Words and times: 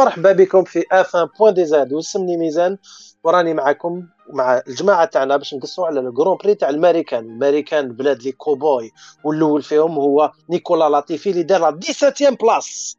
مرحبا 0.00 0.32
بكم 0.32 0.64
في 0.64 0.84
F 0.92 1.14
1 1.14 1.28
point 1.38 1.54
DZ. 1.54 1.92
وسمني 1.92 2.36
ميزان 2.36 2.78
وراني 3.24 3.54
معكم 3.54 4.06
مع 4.32 4.62
الجماعة 4.68 5.04
تاعنا 5.04 5.36
باش 5.36 5.54
نقصوا 5.54 5.86
على 5.86 6.00
ال 6.00 6.06
Grand 6.06 6.36
Prix 6.44 6.54
تاع 6.54 6.68
الماريكان. 6.68 7.24
الماريكان 7.24 7.92
بلاد 7.92 8.22
les 8.22 8.32
cowboys. 8.32 8.92
والاول 9.24 9.62
فيهم 9.62 9.98
هو 9.98 10.32
نيكولا 10.50 10.88
لاتيفي 10.88 11.30
اللي 11.30 11.42
دار 11.42 11.80
17 11.80 12.34
places. 12.34 12.96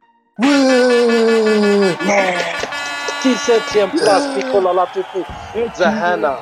17 3.22 3.86
places 3.86 4.22
نيكولا 4.36 4.72
لاتيفي. 4.72 5.24
زهانا. 5.74 6.38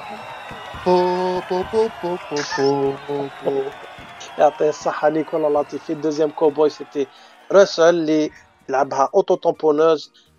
يعطيه 4.39 4.69
الصحة 4.69 5.09
نيكولا 5.09 5.49
لاتيفي 5.49 5.95
deuxième 5.95 6.31
cowboy 6.31 6.71
c'était 6.71 7.07
راسل 7.53 7.83
اللي 7.83 8.31
لعبها 8.69 9.09
auto 9.15 9.37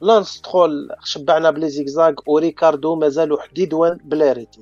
لانس 0.02 0.42
سترول 0.42 0.96
شبعنا 1.04 1.52
ب 1.52 1.56
les 1.56 1.70
zigzags 1.70 2.28
وريكاردو 2.28 2.96
مازالوا 2.96 3.42
حديدوان 3.42 3.98
بلا 4.04 4.34
rythme. 4.34 4.62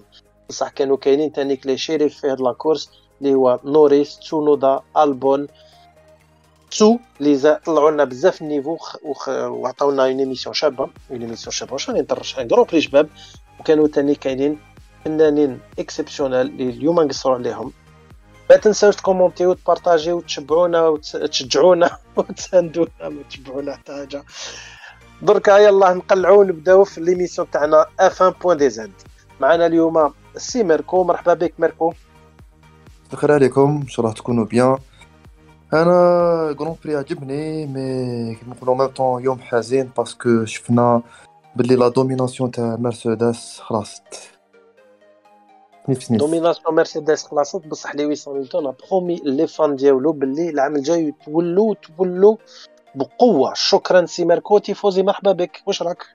بصح 0.49 0.69
كانوا 0.69 0.97
كاينين 0.97 1.31
تاني 1.31 1.55
les 1.55 1.77
shérifs 1.77 2.19
في 2.19 2.27
هاد 2.27 2.41
la 2.41 2.54
course 2.54 2.91
اللي 3.21 3.33
هو 3.33 3.59
نوريس 3.63 4.19
تسونودا 4.19 4.79
ألبون. 4.97 5.47
تسو 6.71 6.97
اللي 7.21 7.59
طلعوا 7.65 7.91
لنا 7.91 8.03
بزاف 8.03 8.41
ال 8.41 8.46
niveau 8.46 8.77
وعطاونا 9.27 10.03
une 10.03 10.19
émission 10.19 10.53
شابة. 10.53 10.89
une 11.11 11.21
émission 11.21 11.51
شابة 11.51 11.73
واش 11.73 11.89
راني 11.89 12.01
نطرش؟ 12.01 12.39
un 12.39 12.47
Grand 12.47 12.65
Prix 12.65 12.81
شباب. 12.81 13.09
وكانوا 13.59 13.87
تاني 13.87 14.15
كاينين 14.15 14.59
فنانين 15.05 15.59
exceptionnels 15.79 16.39
اللي 16.39 16.69
اليوم 16.69 17.01
نقصروا 17.01 17.35
عليهم. 17.35 17.73
ما 18.49 18.55
تنساوش 18.57 18.95
تكومونتيو 18.95 19.49
وتبارطاجيو 19.49 20.17
وتشبعونا 20.17 20.87
وتشجعونا 20.87 21.97
وتساندونا 22.17 22.89
ما 23.01 23.23
تشبعونا 23.29 23.75
حتى 23.75 23.93
حاجة. 23.93 24.23
دركا 25.21 25.57
يلا 25.57 25.93
نقلعوا 25.93 26.37
ونبداو 26.37 26.83
في 26.83 27.01
l'émission 27.01 27.51
تاعنا 27.51 27.85
F 27.99 28.21
1 28.21 28.33
point 28.41 28.57
DZ 28.57 28.91
معنا 29.39 29.65
اليوم 29.65 30.13
السي 30.35 30.63
ميركو. 30.63 31.03
مرحبا 31.03 31.33
بك 31.33 31.53
ميركو. 31.59 31.93
الخير 33.13 33.31
عليكم. 33.31 33.79
إن 33.83 33.87
شاء 33.87 34.05
الله 34.05 34.15
تكونوا 34.15 34.45
bien. 34.45 34.77
أنا 35.73 36.55
Grand 36.59 36.75
Prix 36.83 36.95
عجبني 36.95 37.65
mais 37.65 38.35
كيما 38.35 38.55
نقولوا 38.55 38.75
même 38.75 38.87
temps 38.87 39.23
يوم 39.23 39.39
حزين 39.39 39.89
parce 39.97 40.27
que 40.27 40.45
شفنا 40.45 41.01
بلي 41.55 41.75
la 41.75 41.87
domination 41.87 42.51
تاع 42.51 42.75
مرسيدس 42.75 43.59
خلاص 43.59 44.01
نفس 45.89 46.11
نفس 46.11 46.19
domination 46.19 46.75
مرسيدس 46.75 47.23
خلاصت. 47.23 47.67
بصح 47.67 47.95
لويس 47.95 48.29
هاميلتون 48.29 48.73
promet 48.89 49.21
les 49.25 49.47
fans 49.47 49.75
ديالو 49.75 50.11
باللي 50.11 50.49
العام 50.49 50.75
الجاي 50.75 51.13
تولوا 51.25 51.75
تولوا 51.97 52.35
بقوة. 52.95 53.53
شكرا 53.53 54.05
سي 54.05 54.25
ماركو 54.25 54.57
تيفوزي 54.57 55.03
مرحبا 55.03 55.31
بك. 55.31 55.61
واش 55.65 55.83
راك؟ 55.83 56.05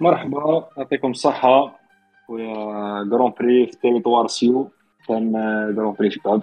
مرحبا. 0.00 0.68
يعطيكم 0.76 1.10
الصحة. 1.10 1.80
ويا 2.28 3.04
Grand 3.10 3.32
Prix 3.40 3.66
في 3.66 3.76
territoire 3.76 4.26
sioux. 4.26 4.68
كان 5.08 5.32
Grand 5.76 5.94
Prix 5.98 6.10
شباب 6.10 6.42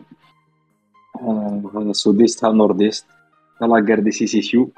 sudiste 1.92 2.46
ها 2.46 2.52
nordiste. 2.52 3.08
la 3.62 3.86
guerre 3.86 4.00
de 4.00 4.12
sécession 4.12 4.70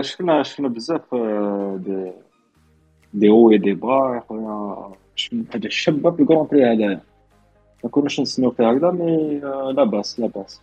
شفنا 0.00 0.42
شفنا 0.42 0.68
بزاف 0.68 1.14
des 1.76 2.12
دي 3.14 3.28
أو 3.30 3.56
دي 3.56 3.74
با 3.74 4.22
خويا 4.28 4.92
حاجة 5.52 5.68
شابه 5.68 6.10
في 6.10 6.22
ال 6.22 6.26
Grand 6.26 6.46
Prix 6.46 6.64
هذايا 6.64 7.00
ما 7.84 7.90
كناش 7.90 8.20
نستناو 8.20 8.50
فيها 8.50 8.72
هكذا 8.72 8.90
mais 8.90 9.40
لا 9.72 9.84
باس 9.84 10.20
لا 10.20 10.26
باس. 10.26 10.60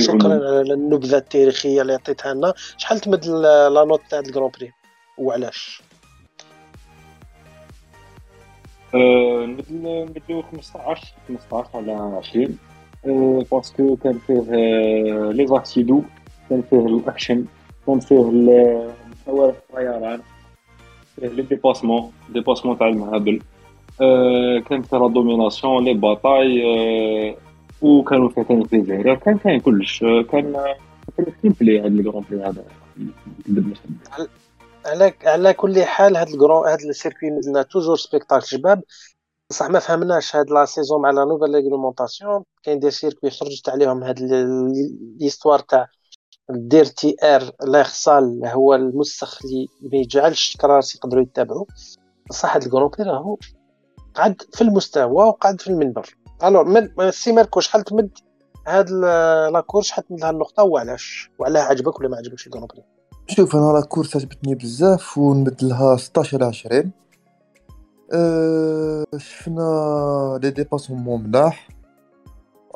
شكرا 0.00 0.32
على 0.32 0.74
النبذة 0.74 1.16
التاريخية 1.16 1.82
اللي 1.82 1.94
عطيتها 1.94 2.34
لنا. 2.34 2.54
شحال 2.76 3.00
تمد 3.00 3.26
la 3.26 3.84
note 3.88 4.00
تاع 4.10 4.18
ال 4.18 4.23
Grand 4.23 4.50
Prix؟ 4.58 4.72
وعلاش؟ 5.18 5.82
نبدلو 8.94 10.42
15 10.52 11.14
15 11.28 11.68
على 11.74 11.92
20 12.16 12.58
parce 13.52 13.79
que 13.79 13.96
كان 13.96 14.18
فيه 14.26 14.40
les 15.30 15.46
accidents 15.46 16.02
كان 16.50 16.62
فيه 16.70 16.86
الاكشن 16.86 17.44
كان 17.86 18.00
فيه 18.00 18.24
حوار 19.26 19.48
الطيران 19.48 20.20
فيه 21.16 21.26
les 21.26 21.42
dépassements 21.42 22.12
dépassements 22.28 22.78
تاع 22.78 22.88
المهابل. 22.88 23.40
كان 24.68 24.82
فيه 24.82 24.98
la 24.98 25.08
domination 25.08 25.84
les 25.84 25.94
batailles 25.94 27.36
وكانوا 27.82 28.30
ثاني 28.30 28.64
في 28.64 29.16
كان 29.24 29.38
كاين 29.38 29.60
كلش. 29.60 30.00
كان 30.00 30.74
كان 31.16 31.54
بلي 31.60 31.80
هذا. 31.80 31.86
ال 31.86 31.92
Grand 31.92 32.24
Prix 32.30 32.44
هذا 32.44 32.64
على 34.86 35.14
على 35.24 35.52
كل 35.52 35.84
حال 35.84 36.16
هاد 36.16 36.28
ال 36.28 36.35
Grand 36.35 36.68
هاد 36.68 36.80
ال 36.80 36.86
circuit 36.86 37.30
مدلنا 37.30 37.62
toujours 37.62 37.96
spectacle 37.96 38.46
شباب. 38.46 38.82
بصح 39.50 39.70
ما 39.70 39.78
فهمناش 39.78 40.36
هاد 40.36 40.50
la 40.50 40.64
saison 40.64 41.02
مع 41.02 41.10
la 41.10 41.24
nouvelle 41.24 41.54
réglementation 41.54 42.44
كاين 42.62 42.78
des 42.78 42.90
circuits 42.90 43.30
خرجت 43.30 43.68
عليهم 43.68 44.02
هاد 44.04 44.20
l'histoire 45.20 45.58
تاع 45.58 45.88
dirty 46.50 47.16
air. 47.22 47.50
l'air 47.66 47.80
sale 47.80 48.46
هو 48.46 48.74
المسخ 48.74 49.44
اللي 49.44 49.68
ما 49.82 49.98
يجعلش 49.98 50.56
كراس 50.56 50.96
يقدروا 50.96 51.22
يتابعوا. 51.22 51.64
بصح 52.30 52.54
هاد 52.54 52.62
ال 52.62 52.67
Grand 52.67 52.90
Prix 52.98 53.02
راهو 53.02 53.36
قعد 54.14 54.42
في 54.52 54.62
المستوى 54.62 55.04
وقعد 55.04 55.60
في 55.60 55.70
المنبر. 55.70 56.16
alors 56.44 56.64
من 56.64 57.10
سي 57.10 57.32
ماركو 57.32 57.60
شحال 57.60 57.84
تمد 57.84 58.10
هاد 58.66 58.90
la 59.52 59.59
course 59.59 59.82
شحال 59.82 60.06
تمد 60.06 60.20
لها 60.20 60.30
النقطة؟ 60.30 60.62
وعلاش 60.62 61.30
وعلاه 61.38 61.62
عجبك 61.62 62.00
ولا 62.00 62.08
ما 62.08 62.16
عجبكش 62.16 62.46
ال 62.46 62.49
Grand 62.49 62.66
Prix 62.66 62.82
شوف 63.28 63.56
أنا 63.56 63.72
la 63.72 63.83
course 63.83 64.16
عجبتني 64.16 64.54
بزاف 64.54 65.18
ونمد 65.18 65.64
لها 65.64 65.96
16 65.96 66.36
على 66.36 66.46
20 66.46 66.90
أه 68.12 69.04
شفنا 69.16 70.38
les 70.42 70.50
dépassements 70.50 71.22
ملاح. 71.22 71.68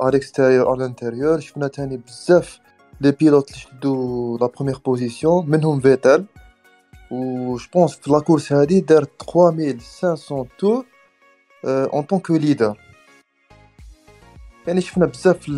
à 0.03 0.11
l'extérieur 0.11 0.75
à 0.75 0.77
l'intérieur 0.77 1.41
شفنا 1.41 1.69
تاني 1.69 1.97
بزاف 1.97 2.61
les 3.01 3.11
pilotes 3.11 3.49
اللي 3.51 3.61
شدو 3.61 4.39
la 4.41 4.47
première 4.47 4.79
position 4.87 5.51
منهم 5.51 5.81
فيتال 5.81 6.25
و 7.11 7.57
je 7.57 7.68
pense 7.68 7.95
في 7.95 8.11
la 8.11 8.21
course 8.21 8.53
هادي 8.53 8.81
دار 8.81 9.05
3500 9.05 10.47
tours 10.59 10.87
en 11.65 12.03
tant 12.03 12.19
que 12.19 12.37
leader 12.37 12.92
يعني 14.67 14.81
شفنا 14.81 15.07
بزاف 15.07 15.51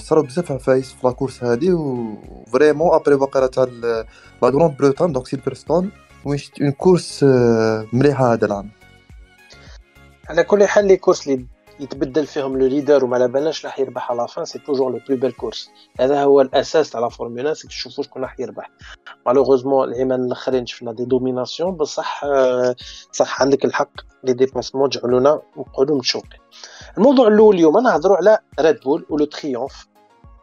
صراو 0.00 0.22
بزاف 0.22 0.52
عفايس 0.52 0.92
في 0.92 1.06
la 1.06 1.16
course 1.16 1.44
هادي 1.44 1.72
و 1.72 2.14
vraiment 2.52 2.94
après 2.94 3.14
وقيله 3.14 3.46
تاع 3.46 3.64
la 3.64 4.06
Grande-Bretagne 4.44 5.12
donc 5.12 5.26
سيلفرستون 5.26 5.90
وين 6.24 6.38
شفت 6.38 6.60
une 6.60 6.70
course 6.70 7.24
مليحة 7.92 8.32
هذا 8.32 8.46
العام. 8.46 8.70
على 10.28 10.44
كل 10.44 10.66
حال 10.66 10.86
les 10.86 10.96
courses 10.96 11.28
اللي 11.28 11.46
يتبدل 11.80 12.26
فيهم 12.26 12.58
le 12.58 12.66
leader 12.66 13.04
وما 13.04 13.26
بالناش 13.26 13.66
راح 13.66 13.80
يربح 13.80 14.10
à 14.10 14.16
la 14.16 14.28
fin 14.28 14.44
c'est 14.44 14.58
toujours 14.58 14.92
les 14.92 15.00
plus 15.08 15.16
belles 15.16 15.32
courses 15.32 15.70
هذا 16.00 16.22
هو 16.22 16.40
الأساس 16.40 16.90
تاع 16.90 17.00
la 17.00 17.08
Formula 17.08 17.50
1 17.50 17.56
تشوفوا 17.68 18.04
شكون 18.04 18.22
راح 18.22 18.40
يربح. 18.40 18.70
malheureusement 19.26 19.88
العامين 19.88 20.24
الأخرين 20.24 20.66
شفنا 20.66 20.92
des 20.92 21.04
dominations 21.04 21.70
بصح 21.70 22.24
صح 23.12 23.42
عندك 23.42 23.64
الحق 23.64 23.90
les 24.24 24.32
dépassements 24.32 24.88
جعلونا 24.88 25.42
نقعدوا 25.56 25.96
متشوقين. 25.96 26.40
الموضوع 26.98 27.28
الأول 27.28 27.54
اليوم 27.54 27.78
نهضروا 27.78 28.16
على 28.16 28.38
ريد 28.60 28.80
بول 28.80 29.06
و 29.10 29.15
le 29.15 29.24
triomphe 29.24 29.86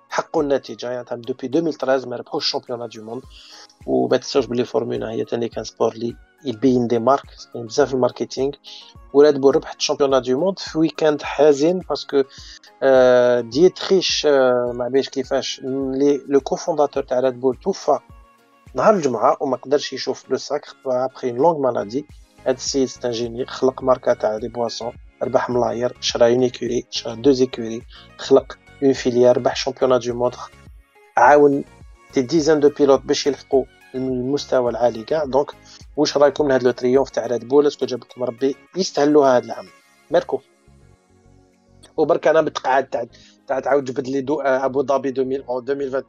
حققوا 0.10 0.44
النتيجة 0.44 0.92
يعني 0.92 1.06
depuis 1.12 1.48
2013 1.48 2.08
ما 2.10 2.16
ربحوش 2.16 2.46
ال 2.46 2.51
champion 2.51 2.90
du 2.90 3.04
monde. 3.04 3.22
وما 3.86 4.18
تنساوش 4.18 4.46
بلي 4.46 4.66
فورمولا 4.66 5.12
هي 5.12 5.26
ثاني 5.26 5.50
كان 5.50 5.64
sport 5.64 5.94
لي 5.94 6.16
يبين 6.46 6.88
des 6.88 7.00
marques 7.00 7.24
كاين 7.54 7.66
بزاف 7.66 7.94
ال 7.94 7.99
marketing. 7.99 8.52
وراد 9.14 9.42
بول 9.42 9.56
ربحت 9.56 9.78
ال 9.78 9.83
champion 9.83 10.22
du 10.22 10.40
monde 10.40 10.60
في 10.60 10.78
week-end 10.78 11.22
حزين 11.22 11.80
parce 11.80 12.07
que 12.07 12.24
آه 12.84 13.40
ديتريش 13.42 14.26
آه 14.26 14.72
ما 14.76 14.84
عرفتش 14.86 15.10
كيفاش 15.10 15.62
لي 15.64 16.22
le 16.28 16.42
cofondateur 16.42 17.04
تاع 17.04 17.20
راد 17.20 17.40
بول 17.40 17.56
توفى 17.56 18.00
نهار 18.74 18.94
الجمعة 18.94 19.38
وما 19.40 19.58
قدرش 19.58 19.94
يشوف 19.94 20.30
le 20.30 20.38
sacre 20.38 20.66
après 20.86 21.32
longue 21.32 21.58
maladie 21.58 22.06
هاد 22.46 22.56
السيد 22.56 22.88
c'est 22.88 23.12
un 23.12 23.22
génie 23.22 23.46
خلق 23.46 23.84
ماركة 23.84 24.14
تاع 24.14 24.36
les 24.36 24.48
boissons 24.48 24.94
ربح 25.24 25.50
ملاير 25.50 25.98
شرا 26.02 26.28
une 26.28 26.44
écurie 26.44 26.86
شرا 26.90 27.16
deux 27.16 27.32
écuries 27.32 27.82
خلق 28.18 28.58
une 28.84 28.94
filière 28.94 29.38
ربح 29.38 29.56
champion 29.56 30.00
du 30.00 30.14
monde 30.14 30.36
عاون 31.18 31.64
des 32.14 32.22
dizaines 32.22 32.60
de 32.60 32.70
pilotes 32.70 33.02
باش 33.02 33.28
يلحقوا 33.28 33.66
المستوى 33.96 34.72
العالي 34.72 35.04
كاع. 35.04 35.26
donc 35.26 35.52
واش 35.98 36.18
رايكم 36.18 36.48
لهاد 36.48 36.64
le 36.64 36.72
triomphe 36.72 37.10
تاع 37.10 37.26
ريد 37.26 37.48
بول 37.48 37.68
est-ce 37.68 37.80
que 37.80 37.86
جاب 37.86 38.00
لكم 38.00 38.24
ربي 38.24 38.56
يستهلوها 38.76 39.38
هاد 39.38 39.44
العام. 39.44 39.66
ميركو. 40.12 40.40
وبرك 41.98 42.28
أنا 42.28 42.42
متقعد 42.42 42.88
تاع 42.88 43.06
تاع 43.48 43.60
تعاود 43.60 43.86
جبد 43.86 44.08
لي 44.08 44.26
أبو 44.40 44.84
ظبي 44.84 45.10
2021 45.10 46.04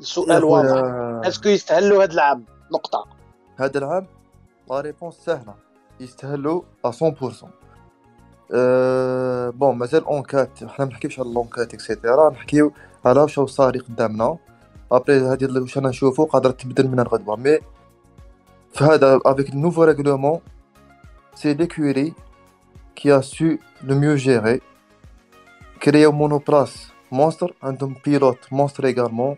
السؤال 0.00 0.44
واضح. 0.44 0.82
est-ce 1.28 1.41
que 1.41 1.48
يستهلوا 1.48 2.02
هاد 2.02 2.12
العام؟ 2.12 2.44
نقطة. 2.72 3.04
هاد 3.58 3.76
العام 3.76 4.06
la 4.70 4.80
réponse 4.80 5.14
سهلة. 5.14 5.54
يستهلوا 6.00 6.62
100% 6.86 7.59
أه 8.52 9.50
bon 9.50 9.76
مازال 9.76 10.04
enquête 10.04 10.64
حنا 10.64 10.86
ما 10.86 10.92
نحكيوش 10.92 11.20
على 11.20 11.32
l'enquête 11.32 11.74
et 11.74 11.88
cetera 11.88 12.30
نحكيو 12.30 12.72
على 13.04 13.20
واش 13.20 13.40
صاري 13.40 13.78
قدامنا. 13.78 14.38
après 14.92 15.20
هادي 15.20 15.46
واش 15.46 15.78
أنا 15.78 15.88
نشوفو 15.88 16.24
قادرة 16.24 16.50
تبدل 16.50 16.88
من 16.88 17.00
الغدوة. 17.00 17.36
mais 17.36 17.58
avec 19.24 19.48
le 19.52 19.56
nouveau 19.56 19.82
règlement, 19.82 20.40
c'est 21.34 21.54
l'écurie 21.54 22.14
qui 22.94 23.10
a 23.10 23.20
su 23.22 23.60
le 23.88 23.94
mieux 23.94 24.16
gérer. 24.16 24.62
Créer 25.80 26.04
un 26.04 26.12
monoplace 26.12 26.92
monstre, 27.10 27.48
un 27.62 27.74
pilote 27.74 28.44
monstre 28.50 28.84
également. 28.84 29.36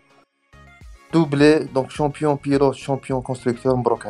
Doublé, 1.11 1.65
donc 1.75 1.89
champion 1.89 2.37
pilote, 2.37 2.75
champion 2.75 3.21
constructeur, 3.21 3.75
مبروك 3.75 4.07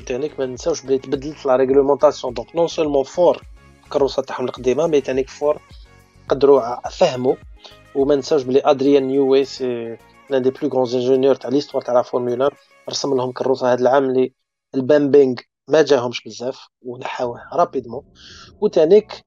وتانيك 0.00 0.40
ما 0.40 0.46
ننساوش 0.46 0.82
بلي 0.82 0.98
تبدلت 0.98 1.46
la 1.46 1.56
réglementation 1.56 2.34
donc 2.34 2.56
non 2.56 2.66
seulement 2.66 3.04
fort 3.04 3.42
الكروسه 3.84 4.22
تاعهم 4.22 4.44
القديمة 4.44 4.86
mais 4.86 5.00
تانيك 5.00 5.30
fort 5.30 5.60
قدروا 6.28 6.88
فهموا 6.88 7.34
وما 7.94 8.14
ننساوش 8.14 8.42
بلي 8.42 8.62
ادريان 8.64 9.02
نيوي 9.08 9.44
c'est 9.44 9.98
l'un 10.30 10.42
des 10.42 10.50
plus 10.50 10.68
grands 10.68 10.88
ingénieurs 10.92 11.34
تاع 11.34 11.50
l'histoire 11.50 11.82
تاع 11.82 11.94
la 11.94 12.02
Formula 12.02 12.44
1 12.44 12.56
رسم 12.88 13.14
لهم 13.14 13.32
كروسة 13.32 13.72
هذا 13.72 13.80
العام 13.80 14.04
اللي 14.04 14.34
ال 14.74 14.82
bumping 14.82 15.34
ما 15.68 15.82
جاهمش 15.82 16.24
بزاف 16.24 16.66
ونحاوه 16.82 17.40
rapidement 17.52 18.02
وتانيك 18.60 19.24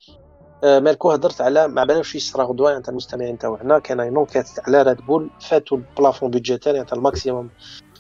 آه، 0.64 0.80
مالكو 0.80 1.12
هضرت 1.12 1.42
على 1.42 1.68
ما 1.68 1.84
بالوش 1.84 2.16
يصرا 2.16 2.44
غدوه 2.44 2.80
تاع 2.80 2.92
المستمعين 2.92 3.38
تاعنا 3.38 3.80
كاين 3.80 4.00
une 4.00 4.15
enquête 4.15 4.50
على 4.68 4.82
راد 4.82 5.02
بول 5.02 5.30
فاتوا 5.42 5.78
ال 5.78 5.85
plafond 5.85 6.32
budgétaire 6.32 6.84
تاع 6.84 6.98
ال 6.98 7.04
maximum. 7.04 7.50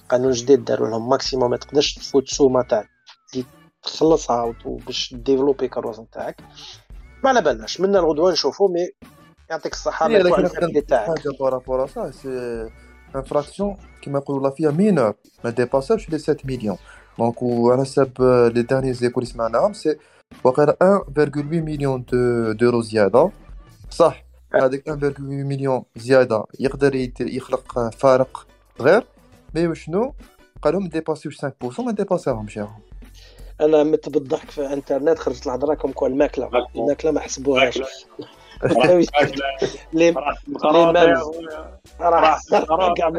قانون 0.10 0.32
جديد 0.32 0.66
داروا 0.66 0.88
لهم 0.90 1.10
maximum 1.10 1.50
ما 1.50 1.58
تقدرش 1.58 1.96
تفوت 1.96 2.28
سومة 2.28 2.62
تاع 2.62 2.84
تخلصها 3.94 4.54
باش 4.66 5.16
développer 5.16 5.68
كروسة 5.68 6.00
نتاعك 6.00 6.42
ما 7.24 7.30
على 7.30 7.42
بالناش 7.42 7.82
منا 7.82 8.00
الغدوة 8.00 8.32
نشوفو 8.32 8.68
mais 8.68 8.90
يعطيك 9.50 9.74
الصحة 9.74 10.08
ما 10.08 10.20
تاعك. 10.88 11.08
حاجة 11.08 11.32
بارابور 11.40 11.88
سا 11.88 12.12
سي 12.12 12.70
انفراكسيون 13.16 13.78
كيما 14.02 14.20
يقولوا 14.20 14.50
là 14.50 14.56
فيها 14.56 14.72
mineure 14.72 15.14
ما 15.44 15.50
dépassa 15.50 15.96
ش 15.96 16.10
les 16.10 16.18
7 16.18 16.38
millions 16.44 16.78
donc 17.20 17.42
وعلى 17.42 17.82
حساب 17.82 18.12
les 18.56 18.62
derniers 18.62 18.94
échos 18.94 19.20
اللي 19.20 19.32
سمعناهم 19.32 19.74
c'est 19.74 19.98
وقيلا 20.44 21.04
1.8 21.18 21.38
million 21.38 22.06
d'euros 22.60 22.82
زياده 22.82 23.32
صح 23.90 24.24
هذيك 24.54 24.90
1.8 24.90 25.20
مليون 25.20 25.84
زياده 25.96 26.46
يقدر 26.60 26.96
يخلق 27.20 27.90
فارق 27.90 28.48
صغير 28.80 29.04
mais 29.56 29.76
شنو 29.76 30.14
قالوا 30.62 30.82
ما 30.82 30.90
dépassé 30.90 31.29
وش 31.29 31.46
5% 31.46 31.80
ما 31.80 31.92
dépassé 31.92 32.34
همش 32.34 32.58
ياهم 32.58 32.80
أنا 33.62 33.84
مت 33.84 34.10
بالضحك 34.10 34.52
في 34.52 34.74
انترنت 34.74 35.20
خرجت 35.20 35.48
الهضرة 35.48 35.74
comme 35.74 35.92
quoi 35.92 36.08
الماكلة. 36.08 36.50
الماكلة 36.76 37.12
ما 37.12 37.20
حسبوهاش. 37.20 37.82
لي 39.94 40.10
راح 42.00 42.42
كاع 42.98 43.10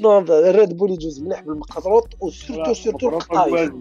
نون 0.00 0.30
الريد 0.30 0.76
بول 0.76 0.90
يجوز 0.90 1.20
مليح 1.20 1.40
بالمقطروط 1.40 2.08
و 2.20 2.27
surtout 2.27 2.74
surtout 2.74 3.08
القطايف. 3.08 3.72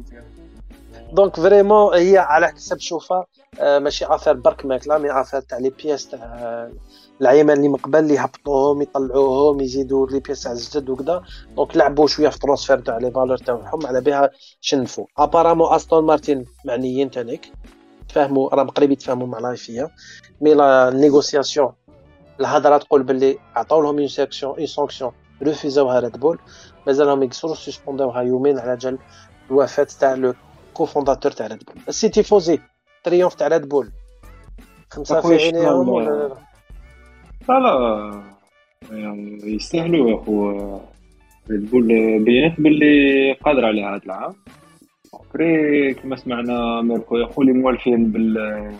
donc 1.11 1.35
vraiment 1.35 1.93
هي 1.93 2.17
على 2.17 2.47
حسب 2.47 2.79
شوفها 2.79 3.25
آه، 3.59 3.79
ماشي 3.79 4.05
affaire 4.05 4.33
برك 4.33 4.65
ماكلة 4.65 4.97
mais 4.97 5.21
affaire 5.21 5.41
تاع 5.41 5.57
les 5.57 5.69
pièces 5.69 6.09
تاع 6.09 6.69
العيمان 7.21 7.57
اللي 7.57 7.67
من 7.67 7.75
قبل 7.75 7.99
اللي 7.99 8.13
يهبطوهم 8.13 8.81
يطلعوهم 8.81 9.61
يزيدوا 9.61 10.07
les 10.07 10.19
pièces 10.19 10.43
تاع 10.43 10.51
الجدد 10.51 10.89
وكذا 10.89 11.23
donc 11.55 11.77
لعبوا 11.77 12.07
شوية 12.07 12.29
في 12.29 12.39
transfert 12.39 12.79
تاع 12.79 12.97
les 12.97 13.11
valeurs 13.11 13.37
تاعهم 13.37 13.87
على 13.87 14.01
بها 14.01 14.29
شنفوا 14.61 15.05
apparemment 15.17 15.73
استون 15.73 16.03
مارتين 16.03 16.45
معنيين 16.65 17.11
تانيك. 17.11 17.51
تفاهموا 18.09 18.49
راهم 18.49 18.69
قريب 18.69 18.91
يتفاهموا 18.91 19.27
مع 19.27 19.39
la 19.39 19.59
FIA 19.59 19.89
mais 20.41 20.53
la 20.53 20.89
négociation 20.89 21.71
الهضرة 22.39 22.77
تقول 22.77 23.03
باللي 23.03 23.37
عطاو 23.55 23.81
لهم 23.81 23.99
une 23.99 24.07
sanction 24.07 24.57
une 24.57 24.65
sanction 24.67 25.11
révisé 25.43 25.85
اوها 25.85 25.99
ريد 25.99 26.17
بول 26.17 26.39
مازالهم 26.87 27.23
يقصروا 27.23 27.55
suspendu 27.55 28.08
وها 28.08 28.21
يومين 28.21 28.59
على 28.59 28.77
جال 28.77 28.97
الوفاة 29.51 29.87
تاع 29.99 30.13
le 30.13 30.33
cofondateur 30.73 31.31
تاع 31.31 31.47
ريد 31.47 31.63
بول 31.63 31.75
السي 31.87 32.23
تيفوزي 32.23 32.59
triomphe 33.03 33.33
تاع 33.33 33.47
ريد 33.47 33.69
بول 33.69 33.91
خمسة 34.89 35.21
في 35.21 35.35
عينيهم 35.35 35.89
ولا 37.49 37.59
لا 37.59 38.23
لا 38.91 38.97
يعني 38.97 39.39
يستاهلوا 39.43 40.09
يا 40.09 40.17
خو 40.17 40.51
ريد 41.51 41.71
بينات 42.25 42.61
باللي 42.61 43.33
قادر 43.33 43.65
عليها 43.65 43.95
هذا 43.95 44.01
العام. 44.05 44.33
après 45.13 45.93
كما 45.93 46.15
سمعنا 46.15 46.81
ميركو 46.81 47.41
اللي 47.41 47.53
موالفين 47.53 48.11
بال 48.11 48.71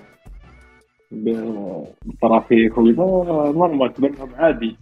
بال 1.12 1.53
trafic 1.53 2.78
وكذا 2.78 3.52
normal 3.52 3.94
تبان 3.94 4.12
لهم 4.12 4.36
عادي. 4.36 4.78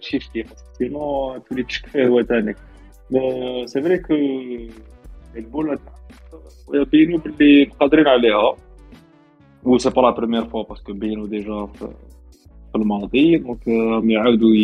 شي 0.00 0.20
شي 0.20 0.44
sinon 0.78 1.38
تولي 1.38 1.62
تشك 1.62 1.86
فيه 1.86 2.06
هو 2.06 2.20
تانيك 2.20 2.56
c'est 3.64 3.82
vrai 3.82 3.98
que 3.98 4.14
البول 5.36 5.78
بينو 6.92 7.18
باللي 7.18 7.64
قادرين 7.64 8.08
عليها. 8.08 8.56
و 9.64 9.78
c'est 9.78 9.90
pas 9.90 10.02
la 10.02 10.10
première 10.10 10.44
fois 10.44 10.62
parce 10.62 10.81
que 10.81 10.92
بينو 10.92 11.26
déjà 11.26 11.66
في 11.66 11.88
الماضي 12.76 13.36
دونك 13.36 13.66
يعاودوا 14.04 14.54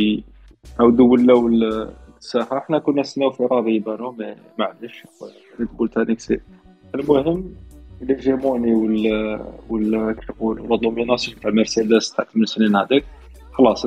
يعاودوا 0.78 1.12
ولاو 1.12 1.48
الساحه 1.48 2.60
حنا 2.60 2.78
كنا 2.78 3.00
نستناو 3.00 3.30
فيراري 3.30 3.74
يبانو 3.74 4.12
mais 4.12 4.34
معليش 4.58 5.04
بول 5.58 5.88
تانيك 5.88 6.20
c'est 6.20 6.40
المهم 6.94 7.54
ال 8.02 8.10
hégémonie 8.10 8.74
ولا 8.74 9.46
ولا 9.70 10.12
كيف 10.12 10.30
نقول 10.30 10.68
la 10.70 10.76
domination 10.76 11.40
تاع 11.40 11.50
مرسيدس 11.50 12.12
تاع 12.12 12.24
ثمان 12.24 12.46
سنين 12.46 12.76
هذاك 12.76 13.04
خلاص 13.52 13.86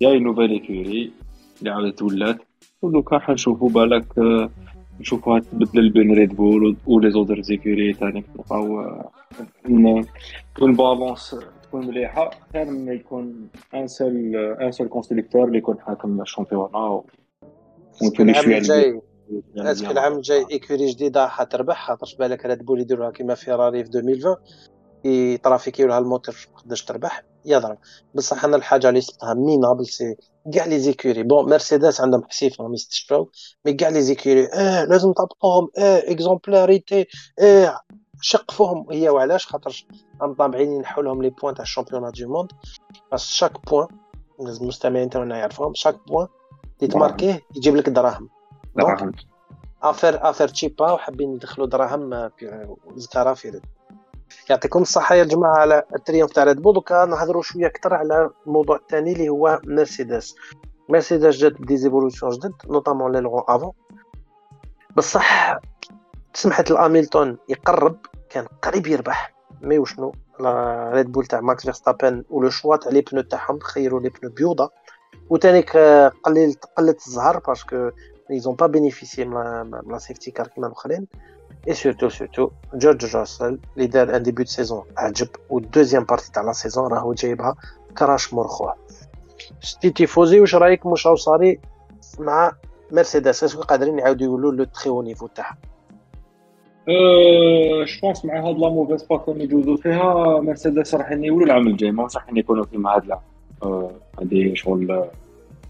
la 0.00 0.18
nouvelle 0.18 0.50
écurie 0.50 1.12
اللي 1.58 1.70
عاودت 1.70 2.02
ولات 2.02 2.38
ودوكا 2.82 3.18
حنشوفو 3.18 3.66
بالك 3.68 4.06
نشوفوها 5.00 5.40
تبدل 5.40 5.90
بين 5.90 6.14
ريد 6.14 6.36
بول 6.36 6.76
و 6.86 7.10
les 7.10 7.21
autres 7.21 7.42
écuries 7.42 7.92
تاني 7.92 8.24
نبقاو 8.34 8.84
تكون 10.54 10.76
balance 10.76 11.36
تكون 11.62 11.86
مليحة 11.86 12.30
خير 12.52 12.64
من 12.64 12.92
يكون 12.92 13.48
ان 13.74 13.86
سول 13.86 14.36
ان 14.36 14.72
سول 14.72 14.88
كونستركتور 14.88 15.44
اللي 15.44 15.58
يكون 15.58 15.80
حاكم 15.80 16.20
ال 16.20 16.27
championnat 16.27 17.02
ونتولي 18.02 18.34
شوية 18.34 19.02
est-ce 19.56 19.79
que 19.79 19.90
العام 19.90 20.12
الجاي 20.12 20.46
écurie 20.50 20.86
جديدة 20.86 21.28
حتربح؟ 21.28 21.86
خاطرش 21.86 22.16
بالك 22.16 22.46
ريد 22.46 22.64
بول 22.64 22.80
يديروها 22.80 23.10
كيما 23.10 23.34
فيراري 23.34 23.84
في 23.84 23.90
2020 23.98 24.36
ي 25.04 25.12
trafiquer 25.12 25.78
و 25.78 25.86
لها 25.86 25.98
الموتور 25.98 26.34
باش 26.66 26.84
تربح؟ 26.84 27.22
يضرب. 27.44 27.78
بصح 28.14 28.44
أنا 28.44 28.56
الحاجة 28.56 28.88
اللي 28.88 29.00
صبتها 29.00 29.34
minable 29.34 29.86
c'est 29.86 30.16
كاع 30.54 30.64
les 30.64 30.78
écuries. 30.78 31.22
bon 31.22 31.50
مرسيدس 31.50 32.00
عندهم 32.00 32.24
حسيف 32.24 32.60
راهم 32.60 32.74
يستشفاو 32.74 33.30
mais 33.64 33.72
كاع 33.72 33.88
les 33.88 34.02
écuries. 34.02 34.48
آه 34.52 34.84
لازم 34.84 35.12
تطبقوهم 35.12 35.68
آه 35.78 36.02
exemplarité 36.12 37.06
آه 37.38 37.80
شقفوهم 38.20 38.86
هي 38.92 39.08
وعلاش؟ 39.08 39.46
خاطرش 39.46 39.86
راهم 40.20 40.34
طابعين 40.34 40.72
ينحوا 40.72 41.02
لهم 41.02 41.22
les 41.22 41.30
points 41.30 41.54
تاع 41.54 41.62
ال 41.62 41.66
championnat 41.66 42.12
du 42.20 42.28
monde 42.28 42.52
parce 43.12 43.26
que 43.26 43.41
chaque 43.41 43.70
point 43.70 43.88
المستمعين 44.40 45.10
تاعنا 45.10 45.38
يعرفوهم 45.38 45.74
chaque 45.74 46.08
point 46.08 46.28
اللي 46.82 46.92
ت 46.92 46.97
marquer 46.97 47.35
ه 47.35 47.40
يجيب 47.56 47.76
لك 47.76 47.88
دراهم. 47.88 48.28
دراهم. 48.76 49.12
affaire 49.82 50.30
affaire 50.30 50.48
تشيبا 50.48 50.92
وحابين 50.92 51.34
يدخلوا 51.34 51.66
دراهم 51.66 52.30
زكاره 52.96 53.34
في 53.34 53.48
رد 53.48 53.64
يعطيكم 54.50 54.82
الصحة 54.82 55.14
يا 55.14 55.24
جماعة 55.24 55.56
على 55.56 55.82
ال 55.94 55.98
triomphe 55.98 56.32
تاع 56.32 56.44
ريد 56.44 56.62
بول. 56.62 56.74
دوكا 56.74 57.04
نهضروا 57.04 57.42
شوية 57.42 57.66
أكثر 57.66 57.94
على 57.94 58.30
الموضوع 58.46 58.76
الثاني 58.76 59.12
اللي 59.12 59.28
هو 59.28 59.60
مرسيدس. 59.64 60.34
مرسيدس 60.88 61.36
جات 61.36 61.52
ب 61.52 61.58
des 61.58 61.75
évolutions 61.75 62.32
جدد 62.32 62.52
notamment 62.68 63.12
l'aileron 63.12 63.42
avant. 63.48 63.72
بصح 64.96 65.58
سمحت 66.34 66.70
لاميلتون 66.70 67.38
يقرب 67.48 67.96
كان 68.30 68.46
قريب 68.62 68.86
يربح. 68.86 69.34
mais 69.62 69.78
وشنو؟ 69.78 70.12
ريد 70.92 71.12
بول 71.12 71.26
تاع 71.26 71.40
ماكس 71.40 71.62
فيرستابن 71.62 72.24
و 72.30 72.37
le 72.37 72.50
choix 72.50 72.76
تاع 72.76 72.92
les 72.92 73.00
pneus 73.00 73.20
تاعهم 73.20 73.58
خيروا 73.58 74.00
les 74.00 74.08
pneus 74.08 74.30
بيوضا 74.30 74.68
وتانيك 75.30 75.76
قليل 76.24 76.56
قلت 76.76 77.06
الزهر 77.06 77.38
parce 77.38 77.71
que 77.71 77.90
ils 78.32 78.48
pas 78.48 78.66
bénéficié 78.66 79.24
من 79.24 79.70
la 79.70 79.98
safety 79.98 80.30
car 80.30 80.46
كيما 80.46 80.66
الأخرين. 80.66 81.06
et 81.68 81.74
surtout 81.74 82.08
surtout 82.08 82.50
جورج 82.74 83.16
راسل 83.16 83.58
اللي 83.76 83.86
دار 83.86 84.16
un 84.16 84.22
début 84.22 84.42
de 84.42 84.48
saison 84.48 84.82
عجب 84.98 85.28
وال 85.50 85.61
deuxième 85.61 86.04
partie 86.04 86.32
تاع 86.32 86.42
la 86.42 86.52
saison 86.52 86.92
راهو 86.92 87.12
جايبها 87.12 87.54
كراش 87.98 88.34
مرخوه 88.34 88.74
شتي 89.60 89.90
تيفوزي 89.90 90.40
واش 90.40 90.54
رايك 90.54 90.86
مش 90.86 91.08
صاري 91.14 91.60
مع 92.18 92.52
مرسيدس 92.92 93.44
est-ce 93.44 93.56
que 93.56 93.62
قادرين 93.62 93.98
يعاودوا 93.98 94.26
يقولوا 94.26 94.52
le 94.52 94.64
très 94.64 94.90
haut 94.90 95.02
niveau 95.02 95.26
تاعها 95.26 95.56
je 96.88 98.00
pense 98.02 98.24
مع 98.24 98.48
هاد 98.48 98.58
la 98.58 98.68
mauvaise 98.68 99.02
passe 99.02 99.28
اللي 99.28 99.44
يجوزو 99.44 99.76
فيها 99.76 100.40
مرسيدس 100.40 100.94
راح 100.94 101.12
يولوا 101.12 101.46
العام 101.46 101.66
الجاي 101.66 101.90
ماهوش 101.90 102.16
راح 102.16 102.26
يكونوا 102.32 102.64
كيما 102.64 102.96
هاد 102.96 103.04
العام 103.04 103.20
هادي 104.18 104.56
شغل 104.56 105.04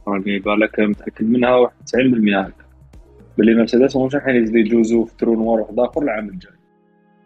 راني 0.08 0.38
بالك 0.38 0.80
متاكد 0.80 1.24
منها 1.30 1.66
90% 1.66 1.70
هكا 2.34 2.63
باللي 3.38 3.54
مرسيدس 3.54 3.96
مش 3.96 4.14
راح 4.14 4.28
يزيدوا 4.28 4.60
يجوزوا 4.60 5.04
في 5.04 5.16
trou 5.16 5.34
noir 5.34 5.60
واحد 5.60 5.80
آخر 5.80 6.02
العام 6.02 6.28
الجاي. 6.28 6.52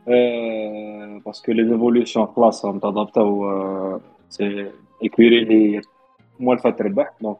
أه 0.08 1.20
parce 1.26 1.43
que 1.43 1.52
les 1.52 1.73
évolutions 1.73 2.26
خلاص 2.26 2.64
راهم 2.64 2.78
ت 2.78 2.94
adapter 2.94 4.00
او 4.28 4.35
c'est 4.35 4.66
écurie 5.02 5.42
اللي 5.42 5.80
موالفه 6.40 6.70
تربح. 6.70 7.12
دونك 7.20 7.38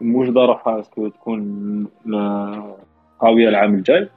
موجوده 0.00 0.44
روحها 0.44 0.80
est-ce 0.80 0.99
que 0.99 1.08
تكون 1.08 1.86
آه، 2.14 2.76
قوية 3.18 3.48
العام 3.48 3.74
الجاي. 3.74 4.08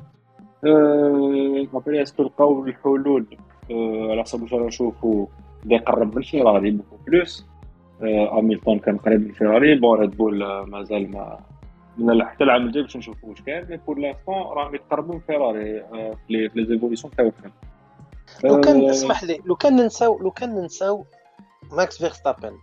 après 1.74 2.02
est-ce 2.02 2.17
que 2.17 2.24
لقاو 2.24 2.66
الحلول 2.66 3.26
على 3.72 4.22
حسب 4.22 4.42
واش 4.42 4.54
نشوفو. 4.54 5.28
بدا 5.64 5.76
يقرب 5.76 6.16
من 6.16 6.22
فيراري 6.22 6.72
beaucoup 6.72 6.96
plus. 7.08 7.46
هاميلتون 8.02 8.80
كان 8.80 8.98
قريب 8.98 9.22
من 9.22 9.32
فيراري 9.32 9.76
bon 9.76 10.00
ريد 10.00 10.18
بول 10.18 10.64
مازال 10.64 11.12
ما 11.12 11.40
حتى 12.22 12.44
العام 12.44 12.68
الجاي 12.68 12.84
باش 12.84 12.98
نشوفو 12.98 13.30
واش 13.30 13.42
كاين 13.42 13.66
مي 13.70 13.78
بور 13.78 14.00
لانستون 14.00 14.36
راهم 14.36 14.76
يتقربوا 14.76 15.16
من 15.16 15.22
فيراري 15.22 15.84
في 16.28 16.50
les 16.56 16.66
évolutions 16.66 17.16
تاعهم 17.16 17.32
لو 18.44 18.62
كان 18.62 18.90
اسمح 18.90 19.24
لي 19.24 19.40
لو 19.46 19.56
كان 19.56 19.76
ننساو 19.76 20.20
لو 20.20 20.32
كان 20.32 20.56
ننساو 20.56 21.06
ماكس 21.72 21.98
فيرستابن. 21.98 22.54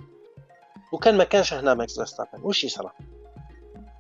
وكان 0.93 1.17
ما 1.17 1.25
كانش 1.25 1.55
هنا 1.55 1.75
ماكس 1.75 1.95
فيرستابن 1.95 2.43
واش 2.43 2.65
يصرى؟ 2.65 2.91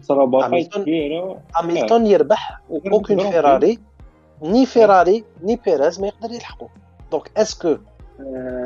صرا 0.00 0.24
bataille 0.24 0.66
كبيره 0.66 1.40
هاميلتون 1.56 2.06
يربح 2.06 2.60
اوكين 2.70 3.18
فيراري. 3.18 3.78
ni 4.42 4.66
فيراري 4.66 5.24
ni 5.42 5.56
بيريز 5.64 6.00
ما 6.00 6.06
يقدر 6.06 6.34
يلحقوا 6.34 6.68
donc 7.10 7.30
parce 7.36 7.61
que 7.61 7.76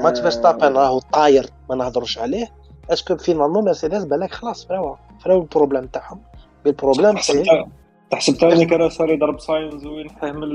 ماكس 0.03 0.21
فيرستابن 0.21 0.77
راهو 0.77 0.99
طاير 0.99 1.47
ما 1.71 1.77
نهضروش 1.77 2.19
عليه؟ 2.19 2.47
est-ce 2.91 3.08
que 3.08 3.17
finalement 3.17 3.65
مرسيدس 3.65 4.05
بالك 4.05 4.33
خلاص 4.33 4.67
فراو 4.67 4.97
فراو 5.21 5.41
ال 5.41 5.46
problème 5.46 5.87
تاعهم. 5.87 6.21
ال 6.67 6.72
problème 6.72 7.17
تحسب 8.11 8.37
تاني 8.39 8.67
كان 8.67 8.89
صار 8.89 9.11
يضرب 9.11 9.41
ساينز 9.41 9.87
وينحيه 9.87 10.33
من 10.33 10.49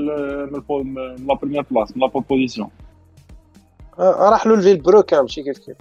من 0.52 1.26
la 1.26 1.34
première 1.34 1.64
place 1.70 1.96
من 1.96 2.02
la 2.02 2.06
position 2.08 2.68
راح 3.98 4.46
له 4.46 4.54
الفيل 4.54 4.80
بروك 4.80 5.14
ماشي 5.14 5.42
كيف 5.42 5.58
كيف 5.58 5.76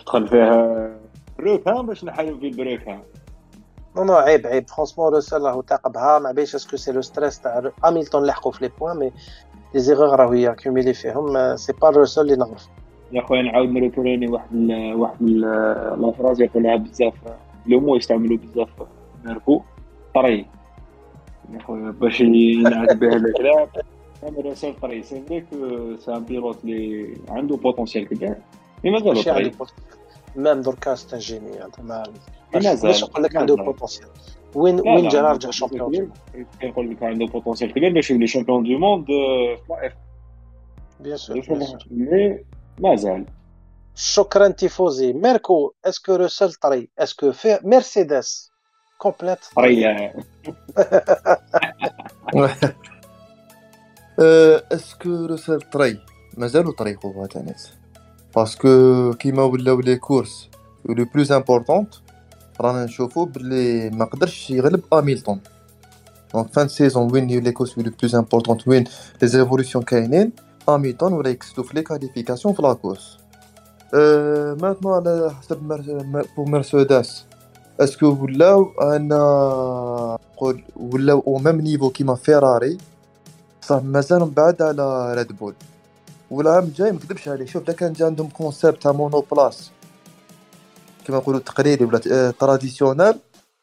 تدخل 0.00 0.28
فيها 0.28 0.90
بروك 1.38 1.68
باش 1.68 2.04
نحيو 2.04 2.38
في 2.38 2.50
بروك 2.50 2.80
non 3.96 4.04
non 4.04 4.14
عيب 4.14 4.46
عيب 4.46 4.68
franchement 4.68 5.12
روسل 5.12 5.42
راهو 5.42 5.60
تعقبها 5.60 6.18
mais 6.18 6.32
parce 6.32 6.54
que 6.54 6.76
c'est 6.76 6.92
le 6.92 7.02
stress 7.02 7.40
تاع 7.40 7.62
هاميلتون 7.84 8.26
لحقوا 8.26 8.52
في 8.52 8.64
les 8.64 8.70
points 8.80 8.96
mais 8.96 9.12
les 9.74 9.80
erreurs 9.80 10.20
راهو 10.20 10.32
ياكيوميلي 10.32 10.94
فيهم 10.94 11.56
c'est 11.56 11.72
pas 11.72 11.90
روسل 11.90 12.20
اللي 12.20 12.36
نعرف 12.36 12.66
يا 13.12 13.22
خويا 13.22 13.42
نعاود 13.42 13.68
نريكوريني 13.68 14.28
واحد 14.28 14.52
ال 14.52 14.94
واحد 14.94 15.22
la 15.22 16.12
phrase 16.18 16.40
يقولها 16.40 16.76
بزاف 16.76 17.14
le 17.66 17.80
mot 17.80 17.96
يستعملوا 17.96 18.36
بزاف 18.36 18.68
ميركو 19.28 19.62
طري 20.14 20.46
يا 21.52 21.62
خويا 21.62 21.90
باش 21.90 22.20
ينعاد 22.20 22.98
به 22.98 23.16
الكلام 23.16 23.66
كاميرا 24.22 24.54
سير 24.54 24.72
طري 24.82 25.02
c'est 25.02 25.22
vrai 25.28 25.40
que 25.40 25.96
c'est 25.96 26.14
un 26.14 26.24
pilote 26.24 26.64
اللي 26.64 27.14
عنده 27.28 27.56
potentiel 27.56 28.08
كبير 28.08 28.34
mais 28.84 28.90
مازال 28.90 29.24
طري 29.24 29.52
même 30.36 30.60
دركا 30.60 30.94
c'est 30.94 31.18
génie 31.18 31.50
ما 31.78 32.02
مازال 32.54 33.00
نقول 33.00 33.22
لك 33.24 33.36
عنده 33.36 33.54
potentiel 33.54 34.08
وين 34.54 34.80
وين 34.80 35.08
جا 35.08 35.22
رجع 35.22 35.50
شامبيون 35.50 36.12
كنقول 36.62 36.90
لك 36.90 37.02
عنده 37.02 37.26
potentiel 37.26 37.72
كبير 37.72 37.92
باش 37.92 38.10
يولي 38.10 38.26
champion 38.26 38.62
du 38.62 38.78
monde 38.78 39.06
في 39.06 39.58
la 39.70 39.86
F 39.86 39.92
bien 41.00 41.16
sûr 41.16 41.42
mais 41.90 42.44
مازال 42.78 43.24
شكرا 43.94 44.48
تيفوزي 44.48 45.12
ميركو 45.12 45.72
est-ce 45.84 46.04
que 46.04 46.14
روسل 46.14 46.52
طري 46.52 46.88
est-ce 46.98 47.21
que 47.21 47.32
في 47.32 47.58
مرسيدس 47.64 48.50
complète 48.98 49.38
طري 49.56 50.12
est-ce 54.72 55.08
que 55.08 55.26
روسل 55.26 55.60
طري 55.60 56.00
مازالو 56.36 56.72
طريقو 56.72 57.22
هاد 57.22 57.36
الناس 57.36 57.70
parce 58.36 58.84
que 58.84 59.12
كيما 59.12 59.42
ولاو 59.42 59.80
les 59.80 59.96
courses 59.96 60.48
les 60.84 61.04
plus 61.14 61.32
importantes 61.32 61.94
رانا 62.60 62.84
نشوفو 62.84 63.24
بلي 63.24 63.90
ما 63.90 64.04
قدرش 64.04 64.50
يغلب 64.50 64.82
هاميلتون 64.92 65.40
donc 66.34 66.48
fin 66.52 66.68
saison 66.68 67.12
وين 67.12 67.26
les 67.26 67.52
courses 67.52 67.78
les 67.78 67.92
plus 68.00 68.14
importantes 68.14 68.68
وين 68.68 68.84
les 69.22 69.28
évolutions 69.28 69.84
كاينين 69.84 70.32
هاميلتون 70.68 71.12
ولا 71.12 71.30
يكسدو 71.30 71.62
في 71.62 71.74
les 71.74 71.82
qualifications 71.82 72.54
في 72.54 72.62
la 72.62 72.72
course 72.72 73.18
maintenant 74.62 74.94
على 74.94 75.34
حسب 75.40 75.58
pour 76.36 76.48
مرسيدس 76.48 77.27
est-ce 77.80 77.97
que 77.97 78.06
ولاو 78.06 78.72
أنا 78.82 80.18
نقول 80.34 80.62
ولاو 80.76 81.22
au 81.26 81.38
même 81.38 81.60
niveau 81.60 81.90
كيما 81.90 82.14
فيراري 82.14 82.78
صح 83.62 83.82
مازال 83.82 84.30
بعد 84.30 84.62
على 84.62 85.14
ريد 85.14 85.32
بول 85.38 85.54
والعام 86.30 86.64
الجاي 86.64 86.92
ما 86.92 86.98
نكذبش 86.98 87.28
عليه 87.28 87.46
شوف 87.46 87.70
كان 87.70 87.92
جا 87.92 88.06
عندهم 88.06 88.28
concept 88.28 88.82
تاع 88.82 88.92
monoplace 88.92 89.70
كيما 91.04 91.18
نقولوا 91.18 91.40
تقليدي 91.40 91.84
ولا 91.84 92.30
traditionnel 92.30 93.18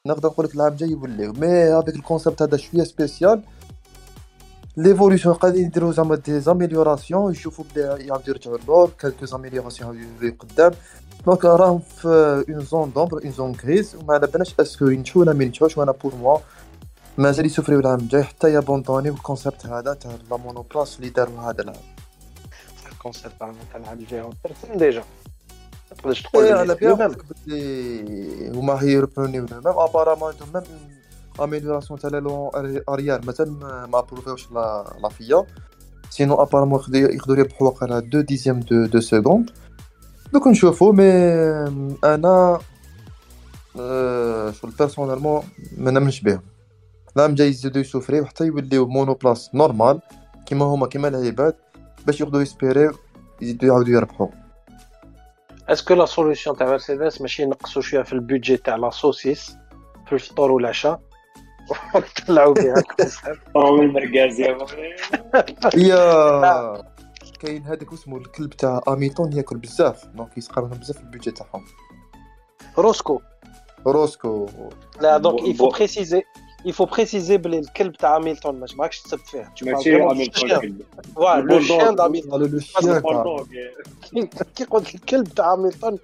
نقدر 0.07 0.29
نقول 0.29 0.45
لك 0.45 0.55
العام 0.55 0.71
الجاي 0.71 0.89
يوليو 0.89 1.33
mais 1.33 1.47
هذاك 1.47 1.95
ال 1.95 2.01
concept 2.01 2.41
هذا 2.41 2.57
شوية 2.57 2.83
spécial 2.83 3.41
l'évolution 4.77 5.35
قاعدين 5.35 5.65
يديروا 5.65 5.91
زعما 5.91 6.15
des 6.15 6.39
améliorations 6.39 7.31
يشوفوا 7.31 7.65
بدا 7.71 7.97
يعاودوا 7.97 8.29
يرجعوا 8.29 8.57
للور 8.57 8.89
quelques 8.99 9.25
améliorations 9.25 10.03
يوليو 10.03 10.35
قدام 10.39 10.71
donc 11.25 11.45
راهم 11.45 11.79
في 11.79 12.45
une 12.49 12.59
zone 12.59 12.91
d'ombre 12.91 13.23
une 13.23 13.31
zone 13.31 13.53
grise 13.53 13.95
وما 13.95 14.13
على 14.13 14.27
بالناش 14.27 14.55
est-ce 14.59 14.77
que 14.77 14.85
ينجحوا 14.85 15.21
ولا 15.21 15.33
ما 15.33 15.43
ينجحوش 15.43 15.77
وأنا 15.77 15.91
pour 15.91 16.15
moi 16.15 16.37
مازال 17.17 17.45
يسوفريو 17.45 17.79
العام 17.79 17.99
الجاي 17.99 18.23
حتى 18.23 18.53
يابونطوني 18.53 19.11
بال 19.11 19.23
concept 19.23 19.65
هذا 19.65 19.93
تاع 19.93 20.11
la 20.31 20.37
monoplace 20.37 20.97
اللي 20.97 21.09
داروا 21.09 21.39
هذا 21.39 21.61
العام 21.63 21.77
ال 22.91 22.97
concept 22.97 23.33
تاع 23.39 23.53
العام 23.75 23.97
الجاي 23.99 24.29
déjà 24.75 25.03
تقدرش 25.89 26.21
تقول 26.21 26.45
على 26.45 26.75
بالك 26.75 27.25
بلي 27.47 28.51
هما 28.55 28.81
هيربونيو 28.81 29.45
ميم 29.51 29.67
ابارامون 29.67 30.33
ميم 30.53 30.63
اميليوراسيون 31.41 31.99
تاع 31.99 32.09
l'aileron 32.09 32.49
arrière 32.89 33.25
مازال 33.25 33.51
ما 33.91 34.01
بروفيوش 34.01 34.51
la 34.51 35.09
FIA 35.09 35.45
sinon 36.09 36.35
apparemment 36.35 36.81
يقدروا 36.93 37.37
يربحوا 37.37 37.67
واقيلا 37.67 37.99
deux 37.99 38.21
dixièmes 38.21 38.59
de 38.59 38.85
de 38.85 38.99
seconde 38.99 39.51
دوك 40.33 40.47
نشوفو 40.47 40.91
mais 40.91 41.11
أنا 42.03 42.59
شغل 44.51 44.71
personnellement 44.79 45.43
ما 45.77 45.91
نامنش 45.91 46.21
بهم. 46.21 46.41
العام 47.17 47.35
جاي 47.35 47.47
يزيدو 47.49 47.79
يسوفريو 47.79 48.25
حتى 48.25 48.45
يوليو 48.45 48.87
monoplace 48.87 49.55
normale 49.55 49.99
كيما 50.45 50.65
هما 50.65 50.87
كيما 50.87 51.07
العباد 51.07 51.55
باش 52.05 52.21
يقدروا 52.21 52.41
يسبيريو 52.41 52.91
يزيدو 53.41 53.67
يعاودو 53.67 53.91
يربحو. 53.91 54.29
est-ce 55.69 55.85
que 55.85 55.93
la 55.93 56.05
solution 56.05 56.57
تاع 56.57 56.67
مرسيدس 56.67 57.21
ماشي 57.21 57.43
ينقصوا 57.43 57.81
شوية 57.81 58.03
في 58.03 58.13
ال 58.13 58.20
budget 58.20 58.57
تاع 58.57 58.75
la 58.75 58.89
saucisse 58.89 59.55
في 60.07 60.13
الفطور 60.13 60.51
والعشاء؟ 60.51 60.99
طلعوا 62.27 62.53
بها. 62.53 62.73
طلعوا 63.53 63.81
المركاز 63.81 64.39
يا 64.39 64.57
يا 65.75 66.94
كاين 67.37 67.63
هذاك 67.63 67.93
اسمه 67.93 68.17
الكلب 68.17 68.53
تاع 68.53 68.81
هاميلتون 68.87 69.33
ياكل 69.33 69.57
بزاف. 69.57 70.05
donc 70.05 70.37
يسقى 70.37 70.61
لهم 70.61 70.69
بزاف 70.69 70.99
ال 70.99 71.04
budget 71.04 71.31
تاعهم. 71.31 71.65
روسكو. 72.77 73.21
روسكو. 73.87 74.49
لا 75.01 75.17
donc 75.17 75.47
il 75.47 75.55
faut 75.55 75.69
préciser 75.69 76.12
il 76.12 76.23
faut 76.65 76.85
préciser 76.85 77.37
بلي 77.37 77.59
الكلب 77.59 77.95
تاع 77.95 78.15
هاميلتون 78.15 78.59
ماش 78.59 78.75
ماكش 78.75 79.01
تسب 79.01 79.19
فيه. 79.19 79.53
ماشي 79.63 80.01
هاميلتون 80.01 80.79
voilà 81.15 81.41
le 81.41 81.59
chien 81.59 81.95
le 81.95 82.59
chien 82.59 84.27
كي 84.55 84.63
قلت 84.63 84.95
الكلب 84.95 85.27
تاع 85.27 85.53
هاميلتون 85.53 85.99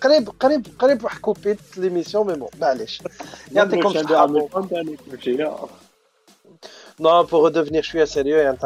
قريب 0.00 0.30
قريب 0.40 0.66
قريب 0.78 1.04
واحد 1.04 1.20
coupait 1.20 1.78
l'émission 1.78 2.26
mais 2.26 2.34
bon 2.34 2.48
معليش. 2.60 3.02
يعطيكم 3.52 3.88
الصحة. 3.88 4.26
non 7.00 7.22
pour 7.22 7.44
redevenir 7.44 7.82
شوية 7.82 8.04
sérieux 8.04 8.36
يعني 8.36 8.58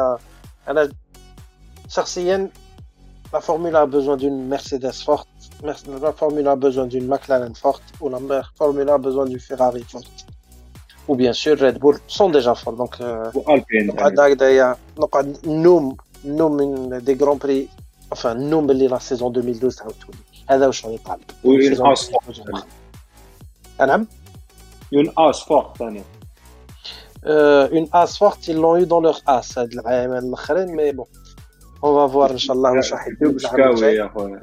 أنا 0.67 0.89
شخصيا 1.87 2.49
la 3.33 3.41
Formule 3.41 3.75
a 3.75 3.85
besoin 3.85 4.17
d'une 4.17 4.47
Mercedes 4.47 4.97
forte, 5.07 5.27
la 5.63 6.13
Formule 6.13 6.47
a 6.47 6.55
besoin 6.55 6.85
d'une 6.85 7.07
McLaren 7.07 7.55
forte, 7.55 7.83
ou 7.99 8.07
la 8.09 8.19
Formule 8.57 8.89
a 8.89 8.97
besoin 8.97 9.25
d'une 9.25 9.39
Ferrari 9.39 9.83
forte. 9.93 10.19
Ou 11.07 11.15
bien 11.15 11.33
sûr, 11.33 11.53
Red 11.59 11.77
Bull 11.79 11.97
sont 12.07 12.29
déjà 12.29 12.55
forts. 12.55 12.77
Donc, 12.81 12.95
نقعد 14.97 15.37
نوم 15.47 15.97
نوم 16.25 16.51
من 16.57 16.97
دي 17.03 17.13
جران 17.13 17.37
بري 17.37 17.67
enfin 18.15 18.25
نوم 18.25 18.67
باللي 18.67 18.87
لا 18.87 18.99
سيزون 18.99 19.31
2012 19.35 19.77
تعاودتوني 19.77 20.17
هذا 20.49 20.67
واش 20.67 20.85
راني 20.85 20.97
طالب 20.97 21.21
وين 21.43 21.85
اس 21.85 22.09
فورت 22.09 22.65
نعم 23.79 24.07
اون 24.93 25.13
اس 25.17 25.39
فورت 25.39 25.77
ثاني 25.77 26.03
اون 27.25 27.89
اس 27.93 28.17
فورت 28.17 28.49
ils 28.49 28.55
l'ont 28.55 28.77
eu 28.77 28.85
dans 28.85 29.01
leur 29.01 29.19
as 29.27 29.57
هاد 29.57 29.73
العامين 29.73 30.17
الاخرين 30.17 30.75
مي 30.75 30.91
بون 30.91 31.05
on 31.83 32.09
va 32.09 32.13
voir 32.13 32.31
ان 32.31 32.37
شاء 32.37 32.55
الله 32.55 32.71
واش 32.71 32.93
راح 32.93 33.07
يدير 33.07 33.31
بشكاوي 33.31 33.85
يا 33.85 34.07
خويا 34.07 34.41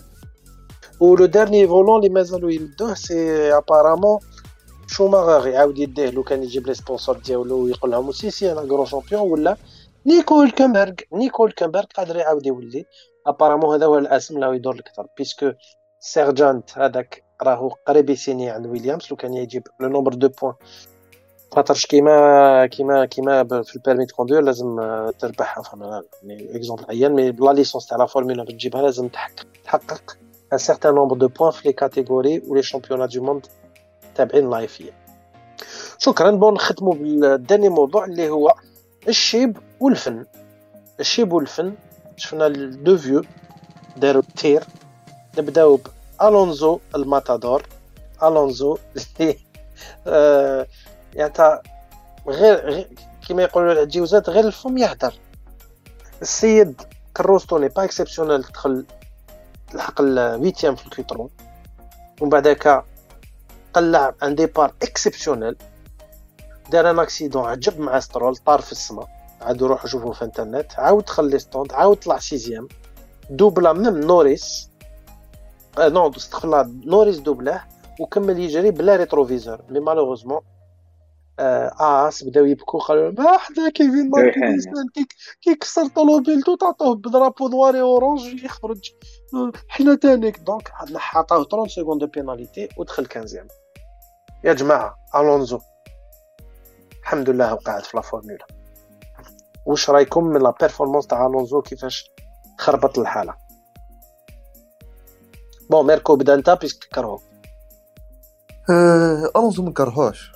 ولو 1.01 1.27
ديرني 1.27 1.69
volant 1.69 1.99
اللي 1.99 2.09
مازالوا 2.09 2.51
يمدوه 2.51 2.95
c'est 2.95 3.53
apparemment 3.57 4.19
شوماغر 4.87 5.49
يعاود 5.49 5.79
يديه 5.79 6.11
لو 6.11 6.23
كان 6.23 6.43
يجيب 6.43 6.67
les 6.67 6.75
sponsors 6.75 7.19
ديالو 7.19 7.65
ويقول 7.65 7.91
لهم 7.91 8.13
سي 8.13 8.31
سي 8.31 8.53
أنا 8.53 8.63
كرو 8.67 8.85
champion 8.85 9.31
ولا 9.31 9.57
نيكول 10.07 10.51
كامبرغ 10.51 10.93
نيكول 11.13 11.53
كامبرغ 11.53 11.85
قادر 11.97 12.17
يعاود 12.17 12.47
يولي 12.47 12.87
apparemment 13.27 13.75
هذا 13.75 13.87
هو 13.87 13.99
الاسم 13.99 14.35
اللي 14.37 14.57
يدور 14.57 14.75
أكثر 14.79 15.07
parce 15.19 15.40
que 15.40 15.53
سيرجانت 16.01 16.79
هذاك 16.79 17.25
راهو 17.43 17.69
قريب 17.87 18.11
يسيني 18.11 18.51
عند 18.51 18.67
ويليامز 18.67 19.07
لو 19.11 19.17
كان 19.17 19.35
يجيب 19.35 19.69
le 19.81 19.89
nombre 19.89 20.15
de 20.15 20.29
points 20.29 20.55
خاطرش 21.55 21.87
كيما 21.87 22.67
كيما 22.67 23.05
كيما 23.05 23.63
في 23.63 23.77
ال 23.77 23.81
permis 23.81 24.05
de 24.05 24.15
conduire 24.15 24.41
لازم 24.41 24.77
تربح 25.19 25.59
enfin 25.59 25.79
يعني 26.23 26.57
اكزومبل 26.57 26.85
عيان 26.89 27.13
مي 27.13 27.31
بلا 27.31 27.53
ليسونس 27.53 27.87
تاع 27.87 27.99
لا 27.99 28.07
فورمولا 28.07 28.45
تجيبها 28.45 28.83
لازم 28.83 29.09
تحقق 29.09 29.47
تحقق 29.65 30.17
ان 30.53 30.59
سيغتان 30.59 30.95
نومبر 30.95 31.17
دو 31.17 31.29
بوان 31.29 31.51
في 31.51 31.69
لي 31.69 31.73
كاتيجوري 31.73 32.43
و 32.49 32.55
لي 32.55 32.63
شامبيونات 32.63 33.15
دو 33.15 33.23
موند 33.23 33.47
تابعين 34.15 34.51
لايفيا 34.51 34.93
شكرا. 35.99 36.31
بون 36.31 36.55
نختموا 36.55 36.95
بالداني 36.95 37.69
موضوع 37.69 38.05
اللي 38.05 38.31
هو 38.31 38.55
الشيب 39.09 39.59
والفن. 39.81 40.27
الشيب 41.01 41.33
والفن 41.33 41.75
شفنا 42.17 42.49
دو 42.49 42.97
فيو 42.99 43.23
داروا 43.97 44.23
التير. 44.23 44.65
نبداو 45.39 45.81
بالونزو 46.21 46.79
الماتادور. 46.95 47.63
الونزو 48.23 48.79
اللي 48.97 49.37
يعني 51.15 51.33
غير, 52.29 52.71
غير 52.71 52.89
كما 53.29 53.43
يقولوا 53.43 53.73
العجوزات 53.73 54.31
غير 54.31 54.47
الفم 54.47 54.79
يهدر. 54.79 55.15
السيد 56.23 56.83
كروستو 57.17 57.59
ني 57.59 57.69
با 57.69 57.85
exceptionnel 57.85 58.43
دخل 58.43 58.85
لحق 59.75 60.01
ال 60.01 60.09
huitième 60.09 60.77
في 60.77 60.87
الكيترون. 60.87 61.31
ومن 62.21 62.31
بعدك 62.31 62.85
قلع 63.75 64.15
un 64.23 64.35
départ 64.35 64.73
exceptionnel 64.83 65.57
دار 66.71 66.91
un 66.91 66.99
accident 66.99 67.45
عجب 67.45 67.81
مع 67.81 68.01
سترول 68.01 68.37
طار 68.37 68.61
في 68.61 68.73
السماء 68.73 69.09
عادوا 69.41 69.69
روحوا 69.69 69.89
شوفوا 69.89 70.13
في 70.13 70.25
انترنت. 70.25 70.73
عاود 70.79 71.05
دخل 71.05 71.31
les 71.31 71.39
stands 71.39 71.73
عاود 71.73 71.97
طلع 71.97 72.19
sixième. 72.19 72.69
doubla 73.31 73.73
même 73.73 74.01
نوريس. 74.01 74.71
آه 75.79 75.89
non 75.89 76.11
استغفر 76.17 76.45
الله 76.45 76.73
نوريس 76.87 77.19
دوبلاه 77.19 77.65
وكمل 78.01 78.39
يجري 78.39 78.71
بلا 78.71 78.97
rétroviseur. 78.97 79.61
mais 79.69 79.81
malheureusement 79.81 80.41
Haas 81.39 82.25
بداو 82.25 82.45
يبكوا 82.45 82.81
قالوا 82.81 83.11
ما 83.11 83.39
حدا 83.39 83.71
كيفين 83.71 84.11
ماغنوسن 84.11 84.67
كي 85.43 85.55
كسر 85.55 85.89
طوموبيلتو 85.89 86.57
تعطوه 86.57 86.95
ب 86.95 87.02
drapeau 87.02 87.49
noir 87.49 87.81
et 87.81 87.97
orange 87.97 88.45
يخرج. 88.45 88.91
حنا 89.69 89.95
تانيك 89.95 90.39
donc 90.39 90.73
عطاوه 91.15 91.45
30 91.45 91.69
secondes 91.69 92.01
de 92.01 92.07
pénalité 92.07 92.69
ودخل 92.77 93.07
15 93.07 93.47
يا 94.45 94.53
جماعة 94.53 94.97
ألونزو. 95.15 95.61
الحمد 97.03 97.31
لله 97.31 97.55
وقعت 97.55 97.87
في 97.87 97.97
la 97.97 98.03
Formula. 98.03 98.47
واش 99.67 99.91
رايكم 99.91 100.25
من 100.25 100.43
la 100.43 100.55
performance 100.61 101.07
تاع 101.07 101.27
ألونزو؟ 101.27 101.63
كيفاش 101.63 102.11
خربط 102.59 102.99
الحالة؟ 102.99 103.35
بون 105.71 105.87
ميركو 105.87 106.17
بدأ 106.17 106.35
انت 106.35 106.51
بيسك 106.51 106.85
كرهو 106.95 107.19
أه 108.71 109.31
ألونزو 109.37 109.63
ما 109.63 109.73
كرهوش 109.73 110.33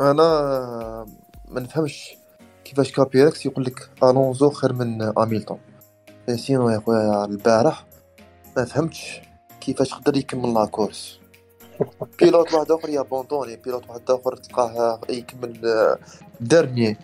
أنا 0.00 1.06
ما 1.48 1.60
نفهمش 1.60 2.16
كيفاش 2.64 2.92
كابيركس 2.92 3.46
يقول 3.46 3.64
لك 3.64 3.90
ألونزو 4.02 4.50
خير 4.50 4.72
من 4.72 5.02
اميلتون 5.18 5.58
سينو 6.36 6.70
يا 6.70 6.78
خويا 6.86 7.24
البارح 7.24 7.86
ما 8.56 8.64
فهمتش 8.64 9.20
كيفاش 9.60 9.94
قدر 9.94 10.16
يكمل 10.16 10.54
لا 10.54 10.66
كورس. 10.66 11.20
بيلوت 12.20 12.54
واحد 12.54 12.70
آخر 12.70 12.88
يابوندوني 12.88 13.56
بيلوت 13.56 13.88
واحد 13.88 14.10
آخر 14.10 14.36
تلقاه 14.36 15.00
يكمل 15.10 15.60
ديرني 16.40 16.96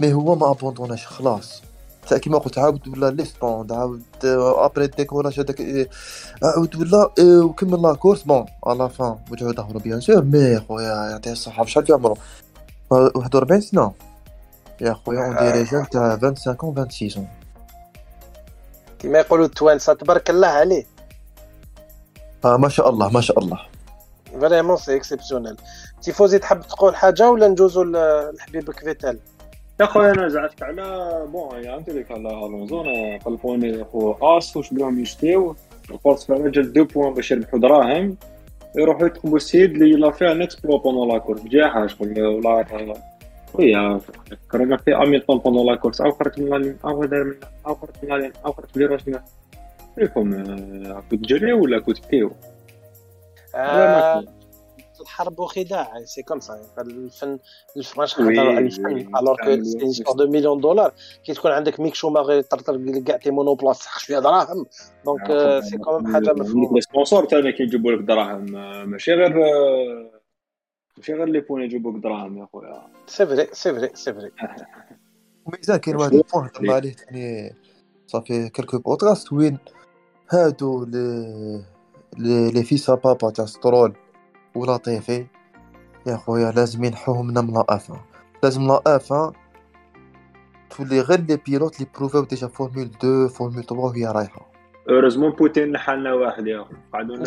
مي 0.00 0.12
هو 0.12 0.34
ما 0.34 0.50
ابوندوناش 0.50 1.06
خلاص. 1.06 1.62
كيما 2.14 2.38
قلت 2.38 2.58
عاود 2.58 2.88
ولا 2.88 3.10
ليسبوند 3.10 3.72
عاود 3.72 4.02
ابري 4.24 4.86
ديكوراج 4.86 5.40
هذاك 5.40 5.88
عاود 6.42 6.76
ولا 6.76 7.10
وكمل 7.20 7.82
la 7.82 7.94
course 7.94 8.22
bon 8.22 8.46
à 8.66 8.73
la 8.73 8.88
fin 8.88 9.18
وجهو 9.30 9.52
ظهرو 9.52 9.78
bien 9.78 10.00
sûr 10.00 10.22
mais 10.22 10.60
خويا 10.60 11.10
يعطيه 11.10 11.32
الصحة 11.32 11.64
شحال 11.64 11.86
في 11.86 11.92
عمرو 11.92 12.16
41 12.90 13.60
سنة. 13.60 13.92
يا 14.80 14.92
خويا 14.92 15.26
on 15.26 15.36
dirait 15.36 15.64
jeune 15.64 15.88
تاع 15.88 16.16
25 16.16 16.74
26 16.74 17.28
كيما 18.98 19.18
يقولوا 19.18 19.46
التوانسة 19.46 19.92
تبارك 19.92 20.30
الله 20.30 20.48
عليه. 20.48 20.86
آه 22.44 22.56
ما 22.56 22.68
شاء 22.68 22.88
الله 22.88 23.08
ما 23.08 23.20
شاء 23.20 23.38
الله. 23.38 23.58
vraiment 24.40 24.76
c'est 24.76 24.96
exceptionnel 24.96 25.56
تيفوزي 26.02 26.38
تحب 26.38 26.60
تقول 26.60 26.96
حاجة 26.96 27.30
ولا 27.30 27.48
ندوزو 27.48 27.84
لحبيبك 27.84 28.80
فيتال؟ 28.80 29.18
يا 29.80 29.86
خويا 29.86 30.10
أنا 30.10 30.28
زعفت 30.28 30.62
على 30.62 31.26
bon 31.32 31.66
أنت 31.66 31.90
ديك 31.90 32.10
على 32.10 32.28
ألونزو. 32.46 32.82
قلبوني 33.26 33.84
خو 33.84 34.12
آس 34.12 34.56
واش 34.56 34.74
بغاهم 34.74 35.00
يشتيو 35.00 35.56
الفورس 35.90 36.24
فعلا 36.26 36.50
جات 36.50 36.64
دو 36.64 36.84
بوان 36.84 37.14
باش 37.14 37.30
يربحوا 37.30 37.58
دراهم 37.58 38.16
يروحوا 38.76 39.06
يطلبوا 39.06 39.36
السيد 39.36 39.70
اللي 39.70 39.96
لا 39.96 40.10
فيها 40.10 40.34
نيكسبلو 40.34 40.78
بوندون 40.78 41.08
لا 41.08 41.18
كورس 41.18 41.40
بجاحة 41.40 41.86
شغل 41.86 42.20
ولا 42.22 42.64
وي 43.54 44.00
كرنا 44.50 44.76
في 44.76 44.96
اميلتون 44.96 45.38
بوندون 45.38 45.66
لا 45.66 45.74
كورس 45.74 46.00
أو 46.00 46.10
خرجت 46.12 46.38
من 46.38 46.48
لالين 46.50 46.76
أو 46.84 47.04
دار 47.04 47.24
من 47.24 47.34
أو 47.66 47.74
خرجت 47.74 47.96
من 48.02 48.08
لالين 48.08 48.32
أو 48.46 48.52
خرجت 48.52 48.76
لي 48.76 48.84
راسنا 48.86 49.24
فيكم 49.94 50.44
كنت 51.10 51.24
جري 51.24 51.52
ولا 51.52 51.78
كنت. 51.78 51.98
بيو 52.10 52.30
الحرب 55.08 55.40
وخداع 55.40 56.04
سي 56.04 56.22
كوم 56.22 56.40
سا 56.40 56.54
الفن 56.78 57.38
نهضروا 57.76 58.52
على 58.52 58.58
الفن. 58.58 59.16
الوغ 59.16 59.36
كو 59.36 59.64
سي 59.64 59.92
سبور 59.92 60.14
دو 60.16 60.26
مليون 60.26 60.60
دولار 60.60 60.92
كي 61.24 61.34
تكون 61.34 61.50
عندك 61.50 61.80
ميك 61.80 61.94
شوماغ 61.94 62.32
يطرطر 62.32 63.00
كاع 63.00 63.16
تي 63.16 63.30
مونوبلاس 63.30 63.78
تحقش 63.78 64.04
فيها 64.04 64.20
دراهم. 64.20 64.66
دونك 65.04 65.60
سي 65.64 65.78
كوم 65.78 66.12
حاجة 66.12 66.32
مفهومة. 66.32 66.80
سبونسور 66.80 67.26
ثاني 67.26 67.52
كيجيبوا 67.52 67.92
لك 67.92 67.98
دراهم 67.98 68.44
ماشي 68.90 69.12
غير 69.12 69.34
ماشي 70.96 71.14
غير 71.14 71.24
لي 71.24 71.40
بون 71.40 71.62
يجيبوك 71.62 72.02
دراهم 72.02 72.38
يا 72.38 72.48
خويا. 72.52 72.82
سي 73.06 73.26
فري 73.26 73.48
سي 73.52 73.72
فري 73.72 73.90
سي 73.94 74.12
فري 74.12 74.30
وميزان 75.46 75.76
كاين 75.76 75.96
واحد 75.96 76.14
البوان 76.14 76.44
هضرنا 76.44 76.74
عليه 76.74 76.92
ثاني 76.92 77.54
صافي 78.06 78.48
كلكو 78.48 78.78
بودكاست 78.78 79.32
وين 79.32 79.58
هادو 80.30 80.84
لي 80.84 82.50
لي 82.50 82.62
فيسا 82.62 82.94
بابا 82.94 83.30
تاع 83.30 83.44
سترول. 83.44 83.92
ولطيفي 84.58 85.26
يا 86.06 86.16
خويا 86.16 86.50
لازم 86.50 86.84
ينحوهم 86.84 87.26
من 87.26 87.34
la 87.34 87.64
F1 87.68 87.92
لازم 88.42 88.66
la 88.66 88.82
F1 88.86 89.12
تولي 90.76 91.00
غير 91.00 91.20
les 91.20 91.36
pilotes 91.36 91.76
اللي 91.76 91.90
prouva 91.98 92.24
و 92.24 92.28
déjà 92.28 92.46
Formule 92.46 92.90
2 92.98 93.28
Formule 93.28 93.64
3 93.64 93.74
وهي 93.74 94.06
رايحة. 94.06 94.48
heureusement 94.90 95.30
بوتين 95.30 95.72
نحلنا 95.72 96.14
واحد 96.14 96.46
يا 96.46 96.62
اخو 96.62 96.74
قعدونا 96.92 97.24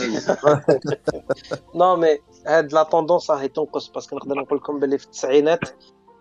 non 1.76 1.96
mais 1.96 2.20
هاد 2.48 2.74
la 2.74 2.84
tendance 2.84 3.32
راهي 3.32 3.48
تنقص 3.48 3.88
parce 3.88 4.05
que 4.05 4.16
نقدر 4.16 4.36
نقول 4.36 4.58
لكم 4.58 4.80
باللي 4.80 4.98
في 4.98 5.06
التسعينات 5.06 5.60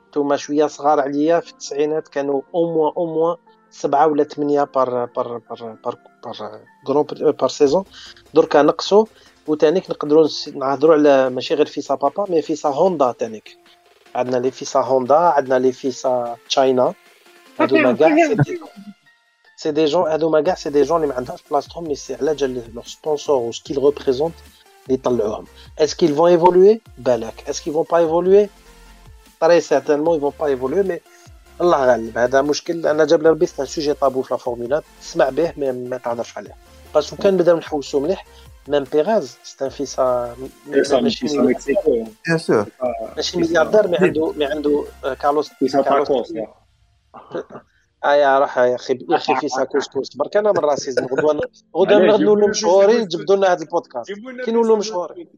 نتوما 0.08 0.36
شوية 0.36 0.66
صغار 0.66 1.00
عليا 1.00 1.40
في 1.40 1.50
التسعينات 1.50 2.08
كانوا 2.08 2.42
au 2.54 2.74
moins 2.74 2.92
au 2.96 3.06
moins 3.06 3.36
سبعة 3.70 4.06
ولا 4.06 4.24
ثمانية 4.24 4.64
par 4.64 5.04
par 5.04 5.38
par 5.38 5.76
par 5.84 5.96
par 6.86 7.32
par 7.32 7.48
saison 7.48 7.84
دركا 8.34 8.62
نقصوا. 8.62 9.04
وتانيك 9.46 9.90
نقدروا 9.90 10.28
نهضروا 10.54 10.94
على 10.94 11.30
ماشي 11.30 11.54
غير 11.54 11.66
fils 11.66 11.94
à 11.94 12.01
papa 12.01 12.26
mais 12.28 12.42
fils 12.42 12.68
à 12.68 12.75
Honda 12.75 13.12
تانيك. 13.12 13.58
عندنا 14.14 14.36
les 14.36 14.50
fils 14.50 14.80
à 14.80 14.86
Honda 14.86 15.16
عندنا 15.16 15.58
les 15.58 15.72
fils 15.72 16.36
à 16.48 16.55
China. 16.55 16.94
هادو 17.60 17.96
كاع 17.96 18.16
c'est 19.56 19.70
des 19.70 19.84
jeunes 19.84 20.10
هادو 20.10 20.42
كاع 20.42 20.54
c'est 20.54 20.70
des 20.70 20.82
jeunes 20.82 20.96
اللي 20.96 21.08
ما 21.08 21.14
عندهاش 21.14 21.40
بلاصتهم 21.50 21.88
mais 21.88 21.94
c'est 21.94 22.14
على 22.14 22.34
جال 22.34 22.74
leur 22.74 22.84
sponsor 22.84 23.36
و 23.36 23.52
ce 23.52 23.60
qu'ils 23.60 23.84
représentent 23.84 24.34
اللي 24.84 24.94
يطلعوهم 24.94 25.44
est-ce 25.78 25.97
que 25.97 26.06
vont 26.06 26.30
évoluer 26.30 26.80
بالك 26.98 27.48
est-ce 27.48 27.64
que 27.64 27.72
vont 27.72 27.84
pas 27.90 27.98
évoluer 27.98 28.48
très 29.40 29.60
certainement 29.60 30.20
vont 30.20 30.32
pas 30.40 30.46
évoluer 30.46 30.82
mais 30.82 31.00
الله 31.60 31.86
غالب 31.86 32.18
هذا 32.18 32.42
مشكل 32.42 32.86
أنا 32.86 33.04
جاب 33.04 33.22
لي 33.22 33.28
ربي 33.28 33.46
ce 33.46 33.66
sujet 33.66 33.94
tabou 33.94 34.22
في 34.22 34.34
la 34.34 34.38
Formula 34.38 34.82
تسمع 35.00 35.28
به 35.28 35.52
mais 35.56 35.72
ما 35.72 35.98
تهضرش 35.98 36.36
عليه 36.36 36.56
باسكو 36.94 37.16
كان 37.16 37.36
بداو 37.36 37.56
نحوسو 37.56 38.00
مليح 38.00 38.26
ميم 38.68 38.84
بيغاز 38.84 39.38
سي 39.42 39.64
ان 39.64 39.70
فيس 39.70 39.98
ماشي 39.98 41.26
بيان 41.26 42.38
سور 42.38 42.66
ماشي 43.16 43.38
ملياردير 43.38 43.88
مي 43.88 43.96
عنده 43.96 44.32
مي 44.32 44.44
عنده 44.44 44.84
كارلوس 45.20 45.50
كارلوس 45.72 46.32
ايا 48.04 48.38
راح 48.38 48.58
يا 48.58 48.74
أخي 48.74 48.98
يا 49.10 49.16
أخي 49.16 49.36
في 49.36 49.48
ساكوس 49.48 49.88
كوس 49.88 50.16
برك 50.16 50.36
أنا 50.36 50.52
من 50.52 50.58
راسي 50.58 50.90
غدوه 51.00 51.40
غدوه 51.76 52.16
نولوا 52.16 52.48
مشهورين 52.48 53.08
جبدوا 53.08 53.36
لنا 53.36 53.52
هذا 53.52 53.62
البودكاست 53.62 54.12
كي 54.44 54.50
نولوا 54.50 54.76
مشهورين 54.76 55.28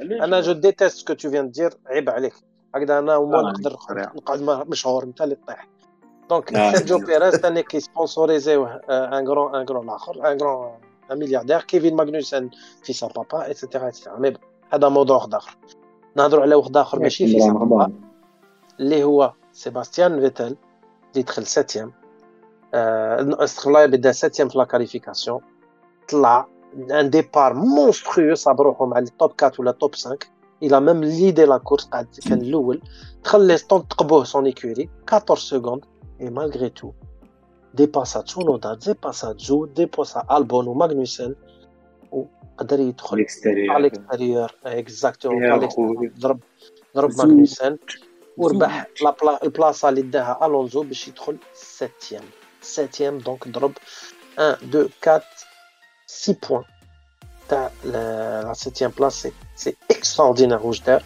أنا 0.00 0.40
جو 0.40 0.52
ديتيست 0.52 0.98
سكو 0.98 1.12
تو 1.12 1.30
فيان 1.30 1.50
دير 1.50 1.74
عيب 1.86 2.10
عليك 2.10 2.34
هكذا 2.74 2.98
أنا 2.98 3.16
وما 3.16 3.42
نقدر 3.42 3.76
نقعد 3.90 4.68
مشهور 4.68 5.04
انت 5.04 5.20
اللي 5.22 5.36
طيح 5.48 5.68
donc 6.30 6.56
سيرجيو 6.56 6.98
بيريز 6.98 7.34
ثاني 7.34 7.62
qui 7.62 7.80
sponsorisé 7.80 8.66
un 8.66 9.28
grand 9.28 9.54
un 9.54 9.66
grand 9.66 9.88
اخر 9.90 10.32
un 10.32 10.38
grand 11.10 11.12
un 11.12 11.18
ملياردير 11.18 11.60
كيفين 11.60 11.96
ماغنوسن 11.96 12.50
fils 12.82 12.92
à 12.92 13.06
papa 13.06 13.46
etc. 13.46 13.86
etc. 13.86 14.18
mais 14.18 14.34
هذا 14.72 14.88
موضوع 14.88 15.16
واحد 15.16 15.34
اخر 15.34 15.56
نهضروا 16.16 16.42
على 16.42 16.54
واحد 16.54 16.76
اخر 16.76 16.98
ماشي 16.98 17.26
fils 17.26 17.40
à 17.40 17.52
papa 17.52 17.92
اللي 18.80 19.04
هو 19.04 19.32
سيباستيان 19.52 20.20
فيتل 20.20 20.56
اللي 21.12 21.22
دخل 21.22 21.46
septième 21.46 21.92
استغفر 22.74 23.68
الله 23.68 23.86
بدا 23.86 24.12
septième 24.12 24.48
في 24.48 24.58
la 24.58 24.64
qualification 24.64 25.40
طلع 26.08 26.48
un 26.90 27.10
départ 27.10 27.54
monstrueux 27.54 28.34
صاب 28.34 28.60
روحو 28.60 28.86
مع 28.86 28.98
التوب 28.98 29.32
4 29.42 29.52
ولا 29.58 29.70
توب 29.70 29.94
5 29.94 30.18
il 30.62 30.80
a 30.80 30.85
même 30.85 31.04
leadé 31.04 31.44
la 31.44 31.58
course 31.58 31.84
قاعد 31.84 32.06
كان 32.28 32.40
الأول 32.40 32.82
دخل 33.24 33.46
les 33.46 33.56
stands 33.56 33.88
تقبوه 33.88 34.24
son 34.24 34.46
écurie 34.46 34.88
14 35.12 35.36
secondes 35.36 35.84
et 36.20 36.30
malgré 36.30 36.68
tout 36.68 36.92
dépassa 37.76 38.20
تسونودا 38.20 38.74
dépassa 38.74 39.32
جو 39.32 39.66
dépassa 39.66 40.26
ألبون 40.30 40.66
وماغنوسن 40.66 41.34
وقدر 42.12 42.80
يدخل 42.80 43.26
على 43.70 43.86
ال 43.86 43.93
extérieur 43.93 44.54
exactement 44.66 45.68
ضرب 46.18 46.40
ضرب 46.96 47.10
ماغنوسن 47.18 47.76
وربح 48.36 48.86
البلاصه 49.42 49.88
اللي 49.88 50.02
داها 50.02 50.46
الونزو 50.46 50.82
باش 50.82 51.08
يدخل 51.08 51.36
septième 51.54 52.24
septième 52.62 53.18
donc 53.18 53.48
ضرب 53.48 53.72
1 54.38 54.56
2 54.62 54.88
4 55.08 55.22
6 56.06 56.48
points 56.48 56.64
تاع 57.48 57.70
la 57.84 58.52
septième 58.52 58.90
place 58.98 59.28
سي 59.56 59.76
اكستراوردينير 59.90 60.66
واش 60.66 60.80
دار 60.80 61.02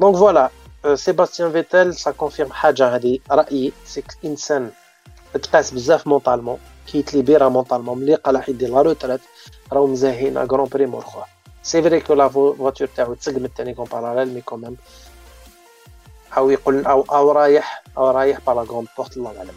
دونك 0.00 0.16
فوالا 0.16 0.50
سيباستيان 0.94 1.52
فيتال 1.52 1.94
سا 1.94 2.10
كونفيرم 2.10 2.52
حاجة 2.52 2.96
هذه 2.96 3.18
رايي 3.30 3.72
سي 3.84 4.02
انسان 4.24 4.70
تقاس 5.34 5.70
بزاف 5.70 6.06
مونطالمون 6.06 6.58
كيتليبيرا 6.86 7.48
مونطالمون 7.48 7.98
ملي 7.98 8.14
قال 8.14 8.42
يدير 8.48 8.68
لا 8.68 8.82
روتريت 8.82 9.20
راهو 9.72 9.86
مزاهين 9.86 10.38
غران 10.38 10.68
بري 10.68 10.86
مور 10.86 11.02
خواه 11.02 11.26
سي 11.62 11.82
فري 11.82 12.00
كو 12.00 12.14
لا 12.14 12.28
فواتور 12.28 12.88
تاعو 12.96 13.14
تسقم 13.14 13.44
الثاني 13.44 13.74
كون 13.74 13.84
باراليل 13.84 14.34
مي 14.34 14.40
كوميم 14.40 14.76
أو 16.36 16.50
يقول 16.50 16.86
أو 16.86 17.00
أو 17.02 17.32
رايح 17.32 17.82
أو 17.98 18.10
رايح 18.10 18.38
بالا 18.46 18.62
غون 18.62 18.86
بورت 18.96 19.16
الله 19.16 19.38
اعلم 19.38 19.54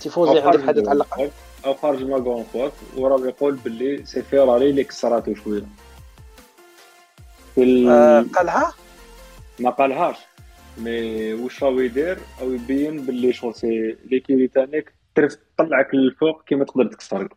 تيفوزي 0.00 0.40
عندك 0.40 0.66
حاجة 0.66 0.80
تعلق؟ 0.80 1.30
أو 1.64 1.74
خارج 1.74 2.02
ما 2.02 2.16
غون 2.16 2.46
بورت 2.54 2.72
وراه 2.96 3.26
يقول 3.26 3.54
باللي 3.54 4.06
سي 4.06 4.22
فيراري 4.22 4.70
اللي 4.70 4.84
كسراتو 4.84 5.34
شوية. 5.34 5.62
في 7.54 7.88
آه 7.90 8.24
قالها؟ 8.36 8.72
ما 9.58 9.70
قالهاش. 9.70 10.16
mais 10.78 11.32
واش 11.34 11.64
راهو 11.64 11.80
يدير؟ 11.80 12.18
أو 12.40 12.52
يبين 12.52 13.06
باللي 13.06 13.32
c'est 13.32 13.96
l'équipe 14.10 14.48
تاعك 14.48 14.94
تطلعك 15.14 15.94
للفوق 15.94 16.44
كيما 16.44 16.64
تقدر 16.64 16.86
تكسرك 16.86 17.32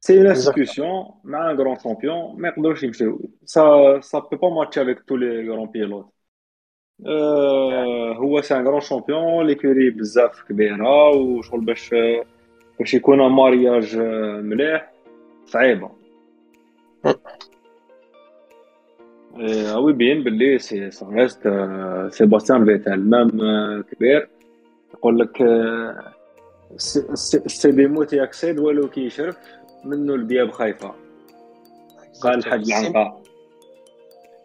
c'est 0.00 0.18
une 0.18 0.26
institution 0.26 1.04
مع 1.24 1.50
un 1.50 1.56
grand 1.56 1.78
champion 1.84 2.40
ما 2.40 2.48
يقدروش 2.48 2.82
يمشيو 2.82 3.30
ça 3.44 4.00
ça 4.00 4.18
peut 4.18 4.36
pas 4.36 4.50
match 4.50 4.78
avec 4.78 5.00
tous 5.00 5.16
les 5.16 5.48
grands 5.50 5.66
pilotes 5.66 6.12
هو 8.16 8.40
c'est 8.40 8.56
un 8.56 8.68
grand 8.68 8.80
champion 8.80 9.46
l'écurie 9.46 9.90
بزاف 9.90 10.42
كبيره 10.42 11.08
وشغل 11.08 11.60
باش 11.60 11.94
باش 12.78 12.94
يكون 12.94 13.18
mariage 13.18 13.96
مليح 14.42 14.92
صعيبه 15.46 15.90
وي 19.76 19.92
بين 19.92 20.24
باللي 20.24 20.58
سي 20.58 20.90
ريست 21.02 21.48
سيباستيان 22.10 22.64
فيتال 22.64 23.10
مام 23.10 23.30
كبير 23.82 24.28
يقول 24.94 25.18
لك 25.18 25.42
سي 27.46 27.70
دي 27.70 27.86
موت 27.86 28.12
ياكسيد 28.12 28.58
ولو 28.58 28.88
كيشرف 28.88 29.36
منو 29.84 30.14
البياب 30.14 30.50
خايفه 30.50 30.94
قال 32.22 32.44
حد 32.44 32.66
العنقاء 32.66 33.22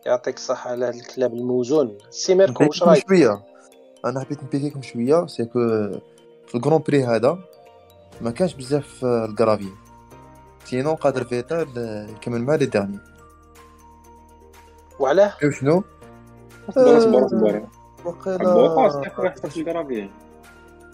يعطيك 0.05 0.35
الصحة 0.35 0.71
على 0.71 0.85
هذا 0.85 0.95
الكلام 0.95 1.33
الموزون. 1.33 1.97
سي 2.09 2.35
ميركو 2.35 2.63
واش 2.63 2.83
رايك؟ 2.83 3.07
شوية. 3.07 3.43
أنا 4.05 4.19
حبيت 4.19 4.43
نبيكيكم 4.43 4.81
شوية. 4.81 5.25
سي 5.25 5.45
كو 5.45 5.59
في 6.47 6.55
الكرون 6.55 6.83
بري 6.87 7.03
هذا 7.03 7.37
ما 8.21 8.31
كانش 8.31 8.53
بزاف 8.53 9.05
الكرافي 9.05 9.69
سينو 10.65 10.93
قادر 10.93 11.23
فيتال 11.23 11.67
يكمل 12.17 12.41
مع 12.41 12.55
لي 12.55 12.65
داني. 12.65 12.99
وعلاه؟ 15.01 15.33
شنو؟ 15.59 15.83
اصبر 16.69 16.97
اصبر 16.97 17.25
اصبر 17.25 17.63
وقيلا 18.05 18.53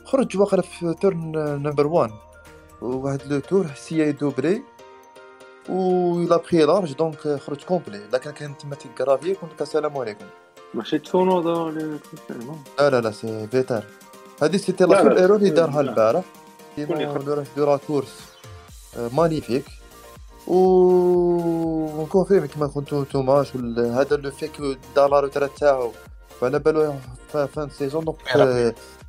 خرج 0.06 0.38
واقيلا 0.38 0.62
في 0.62 0.96
تورن 1.02 1.32
نمبر 1.64 1.88
1 1.88 2.12
وواحد 2.82 3.22
لو 3.28 3.40
تور 3.40 3.68
سيا 3.76 4.12
دوبري 4.12 4.64
و 5.70 6.20
لا 6.20 6.38
بخي 6.38 6.66
لارج 6.66 6.94
دونك 6.94 7.28
خرج 7.28 7.64
كومبلي 7.64 8.02
لكن 8.14 8.32
كان 8.32 8.58
تما 8.58 8.76
تيكرافي 8.76 9.34
كنت 9.34 9.62
السلام 9.62 9.98
عليكم. 9.98 10.26
ماشي 10.74 11.00
تسونودا 11.00 11.90
لا 12.80 12.90
لا 12.90 13.02
لا 13.02 13.12
c'est 13.12 13.48
فيتال 13.48 13.84
هادي 14.42 14.58
c'était 14.58 14.84
la 14.84 15.02
seule 15.02 15.18
erreur 15.18 15.38
اللي 15.38 15.50
دارها 15.50 15.82
البارح 15.82 16.24
كيما 16.76 17.44
de 17.58 17.66
la 17.66 17.78
course 17.88 18.22
magnifique 19.14 19.66
و 20.48 22.06
confirme 22.06 22.46
كيما 22.46 22.68
قلتو 22.68 23.02
نتوما 23.02 23.46
هذا 23.78 24.16
le 24.16 24.32
fait 24.32 24.43
que 24.43 24.52
دار 24.96 25.10
la 25.10 25.20
retraite 25.20 25.58
تاعو 25.58 25.92
وعلى 26.42 26.60
بالو 26.60 26.94
fin 27.34 27.70
saison 27.70 28.06
donc 28.06 28.18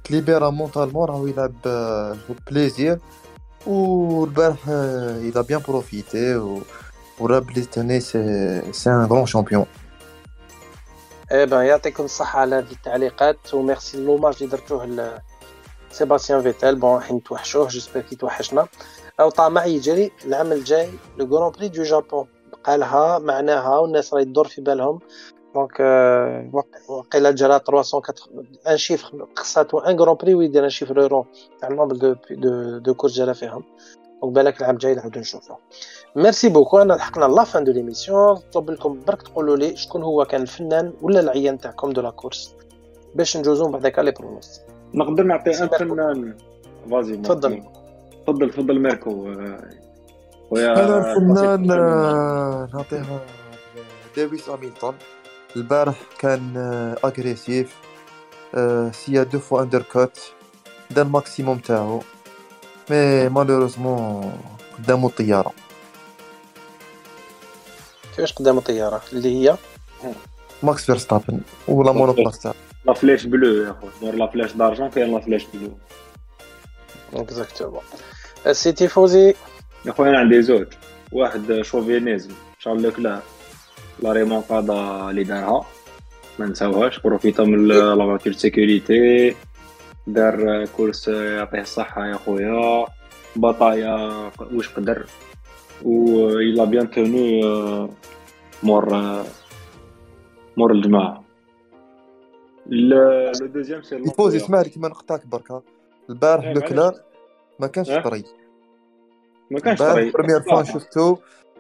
تليبيرا 0.05 0.51
mentalement 0.51 1.09
راهو 1.09 1.27
يلعب 1.27 1.53
plaisir 2.51 2.99
والبارح 3.67 4.59
il 5.29 5.39
a 5.39 5.43
bien 5.43 5.61
profité 5.61 6.37
وراه 7.21 7.39
بلي 7.39 7.61
تاني 7.61 8.01
c'est 8.01 8.73
c'est 8.73 8.91
un 8.91 9.05
grand 9.05 9.27
champion 9.27 9.67
إيه 11.33 11.45
بان 11.45 11.65
يعطيكم 11.67 12.05
الصحة 12.05 12.41
على 12.41 12.57
هذه 12.57 12.73
التعليقات 12.73 13.55
و 13.55 13.63
merci 13.63 14.05
l'hommage 14.05 14.35
اللي 14.35 14.49
درتوه 14.49 15.19
لسيباستيان 15.91 16.43
فيتال 16.43 16.77
bon 16.77 16.95
راح 16.95 17.13
نتوحشوه 17.13 17.69
j'espère 17.69 18.01
كي 18.01 18.17
توحشنا. 18.17 18.67
أو 19.21 19.31
طمع 19.31 19.65
يجري 19.67 20.11
العام 20.25 20.53
الجاي 20.53 20.89
le 21.19 21.27
Grand 21.27 21.53
Prix 21.53 21.69
du 21.69 21.83
Japon 21.83 22.27
قالها 22.65 23.19
معناها 23.19 23.79
والناس 23.79 24.15
راهي 24.15 24.25
تدور 24.25 24.49
في 24.49 24.61
بالهم. 24.61 24.99
donc 25.55 25.81
وقيلا 26.89 27.31
جرى 27.31 27.61
380 27.67 28.47
un 28.69 28.77
chiffre 28.77 29.27
خصاتو 29.37 29.79
un 29.79 29.97
Grand 30.01 30.17
Prix 30.23 30.35
ويدير 30.35 30.65
un 30.65 30.71
chiffre 30.71 30.97
rond 30.97 31.25
تاع 31.61 31.69
ال 31.69 31.73
nombre 31.73 31.97
de 31.97 32.15
de 32.31 32.79
de 32.79 32.95
course 32.95 33.13
جرى 33.13 33.35
فيهم. 33.35 33.65
دونك 34.23 34.35
بالك 34.35 34.61
العام 34.61 34.75
الجاي 34.75 34.95
نعاودو 34.95 35.21
نشوفو. 35.21 35.55
ميرسي 36.17 36.49
بوكو 36.49 36.79
أنا 36.79 36.93
لحقنا 36.93 37.25
لا 37.25 37.45
فان 37.45 37.65
دو 37.65 37.73
ليميسيون 37.73 38.37
طلب 38.53 38.71
لكم 38.71 39.01
برك 39.07 39.23
تقولوا 39.23 39.57
لي 39.57 39.77
شكون 39.77 40.03
هو 40.03 40.25
كان 40.25 40.43
الفنان 40.43 40.93
ولا 41.03 41.21
العيان 41.21 41.59
تاعكم 41.59 41.91
دو 41.91 42.01
لا 42.01 42.11
كورس 42.11 42.55
باش 43.15 43.37
نجوزو 43.37 43.69
بعدك 43.69 43.99
لي 43.99 44.11
برونوس 44.11 44.61
نقدر 44.95 45.23
نعطي 45.23 45.63
أن 45.63 45.69
فنان. 45.69 46.37
فازي 46.91 47.17
تفضل. 47.17 47.63
تفضل 48.29 48.51
تفضل 48.51 48.81
ميركو. 48.81 49.33
أنا 50.53 51.13
الفنان 51.17 51.67
نعطيها 52.75 53.27
ديفيس 54.17 54.49
هاميلتون 54.49 54.95
البارح 55.57 55.97
كان 56.19 56.57
اغريسيف 57.05 57.77
سيا 58.93 59.23
دو 59.23 59.39
فوا 59.39 59.63
اندر 59.63 59.83
كات 59.83 60.19
دا 60.91 61.03
ال 61.03 61.10
maximum 61.10 61.59
تاعو. 61.59 62.03
mais 62.91 63.29
malheureusement 63.29 64.33
قدامو 64.79 65.07
الطياره 65.09 65.53
كيفاش 68.17 68.33
قدامو 68.33 68.59
الطياره 68.59 69.03
اللي 69.13 69.51
هي؟ 69.51 69.57
ماكس 70.63 70.85
فيرستابن 70.85 71.41
ولا 71.69 71.93
monoplace 71.93 72.39
تاعو. 72.39 72.55
la 72.85 72.93
flèche 72.93 73.27
bleue 73.27 73.63
يا 73.63 73.73
خو 73.73 73.89
دور 74.01 74.15
la 74.15 74.27
flèche 74.27 74.53
d'argent 74.53 74.91
كاين 74.91 75.15
la 75.15 75.21
flèche 75.21 75.47
bleue 75.55 75.71
exactement 77.15 77.83
سي 78.53 78.89
فوزي. 78.89 79.35
يا 79.87 79.93
خويا 79.93 80.11
أنا 80.11 80.19
عندي 80.19 80.43
زوج 80.43 80.67
واحد 81.13 81.61
chauvinisme 81.63 82.31
شارل 82.59 82.83
لوكلير 82.83 83.19
la 84.03 84.13
remontada 84.13 85.11
اللي 85.11 85.25
دارها. 85.25 85.67
ما 86.39 86.47
نساوهاش 86.47 87.01
بروفيتا 87.01 87.45
من 87.45 87.69
لا 87.69 87.97
فاتور 87.97 88.33
سيكوريتي 88.33 89.35
دار 90.07 90.67
كورس 90.67 91.09
يعطيه 91.09 91.61
الصحة 91.61 92.07
يا 92.07 92.17
خويا. 92.17 92.87
بطايا 93.37 94.31
واش 94.53 94.69
قدر. 94.69 95.07
و 95.85 96.29
إلا 96.29 96.65
بيان 96.65 96.91
توني 96.91 97.43
مور 98.63 98.95
مور 100.57 100.73
الجماعة. 100.73 101.25
لو 102.67 103.33
دوزيام 103.41 103.83
سي 103.83 103.97
يفوز 103.97 104.35
اسمع 104.35 104.61
لي 104.61 104.71
كيما 104.71 104.89
نقطعك 104.89 105.27
بركا 105.27 105.63
البارح 106.11 106.45
لوكلار 106.45 106.95
ما 107.61 107.67
كانش 107.67 107.89
طري. 107.89 108.25
ما 109.51 109.61
كانش 109.61 109.79
طري. 109.79 110.11
بروميير 110.11 110.41
فوا 110.41 110.63
شفتو 110.63 111.17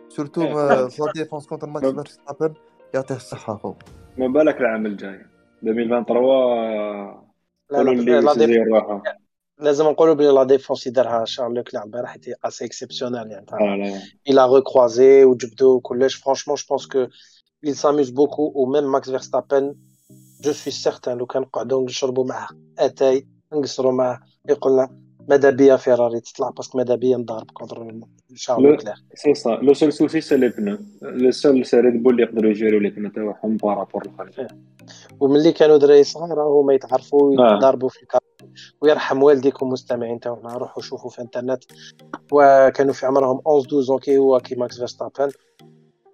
surtout 0.09 0.41
في 0.89 1.03
la 1.03 1.13
défense 1.15 1.47
contre 1.47 1.67
ماكس 1.67 1.87
فيرستابن 1.87 2.55
يعطيه 2.95 3.17
الصحة 3.17 3.57
خو 3.57 3.75
ما 4.19 4.29
بالك 4.29 4.61
العام 4.61 4.87
الجاي 4.87 5.27
2023 5.63 6.17
قولوا 7.71 7.93
اللي 7.93 8.19
الراحة 8.19 9.03
لازم 9.59 9.85
نقولوا 9.85 10.15
بلي 10.15 10.29
la 10.29 10.45
défense 10.45 10.87
اللي 10.87 10.95
دارها 10.95 11.25
شارل 11.25 11.55
لوكلير 11.55 11.83
البارح 11.85 12.17
était 12.17 12.35
assez 12.45 12.65
exceptionnelle 12.65 13.31
يعني 13.31 13.47
a 14.31 14.61
recroisé 14.61 15.27
وجبدو 15.27 15.81
كلش 15.81 16.15
franchement 16.15 16.57
je 16.57 16.65
pense 16.69 16.87
que 16.87 17.07
il 17.67 17.75
s'amuse 17.75 18.13
beaucoup. 18.13 18.53
Ou 18.55 18.67
même 18.67 18.87
Max 18.87 19.11
Verstappen 19.11 19.75
je 20.41 20.53
suis 20.53 20.73
certain 20.73 21.19
لو 21.19 21.27
كان 21.27 21.43
نقعدو 21.43 21.85
نشربو 21.85 22.25
معاه 22.25 22.49
اتاي 22.79 23.27
نقصرو 23.53 23.93
معاه 23.93 24.21
يقول 24.49 24.73
لنا 24.73 25.08
ماذا 25.29 25.51
بيا 25.51 25.77
فيراري؟ 25.77 26.21
تطلع 26.21 26.51
parce 26.51 26.68
que 26.68 26.79
ماذا 26.79 26.95
بيا 26.95 27.17
نضارب 27.17 27.51
contre 27.51 28.01
شارل 28.35 28.77
كلير 28.77 28.95
c'est 29.15 29.35
ça. 29.35 29.51
le 29.51 29.75
seul 29.75 29.93
souci 29.93 30.21
c'est 30.21 30.37
les 30.37 30.49
pneus 30.49 30.79
le 31.03 31.31
seul 31.31 31.67
c'est 31.67 31.81
ريد 31.81 32.03
بول 32.03 32.13
اللي 32.13 32.23
يقدروا 32.23 32.51
يجيروا 32.51 32.81
les 32.81 32.91
pneus 32.91 33.11
تاعهم 33.11 33.57
par 33.57 33.70
rapport 33.70 34.03
الاخرين 34.03 34.49
وملي 35.21 35.53
كانوا 35.53 35.77
دراري 35.77 36.05
صغار 36.05 36.43
هما 36.43 36.75
يتعرفوا 36.75 37.39
آه. 37.39 37.57
يضربوا 37.57 37.89
في 37.89 38.03
ال 38.03 38.06
kart 38.06 38.21
ويرحم 38.81 39.23
والديكم 39.23 39.69
مستمعين 39.69 40.21
تاعنا 40.21 40.57
روحوا 40.57 40.83
شوفوا 40.83 41.11
في 41.11 41.23
انترنت. 41.23 41.65
وكانوا 42.33 42.93
في 42.93 43.07
عمرهم 43.07 43.41
11 43.47 43.67
12 43.67 43.99
كي 43.99 44.19
هو 44.19 44.41
كي 44.41 44.55
ماكس 44.55 44.79
فيرستابن. 44.79 45.31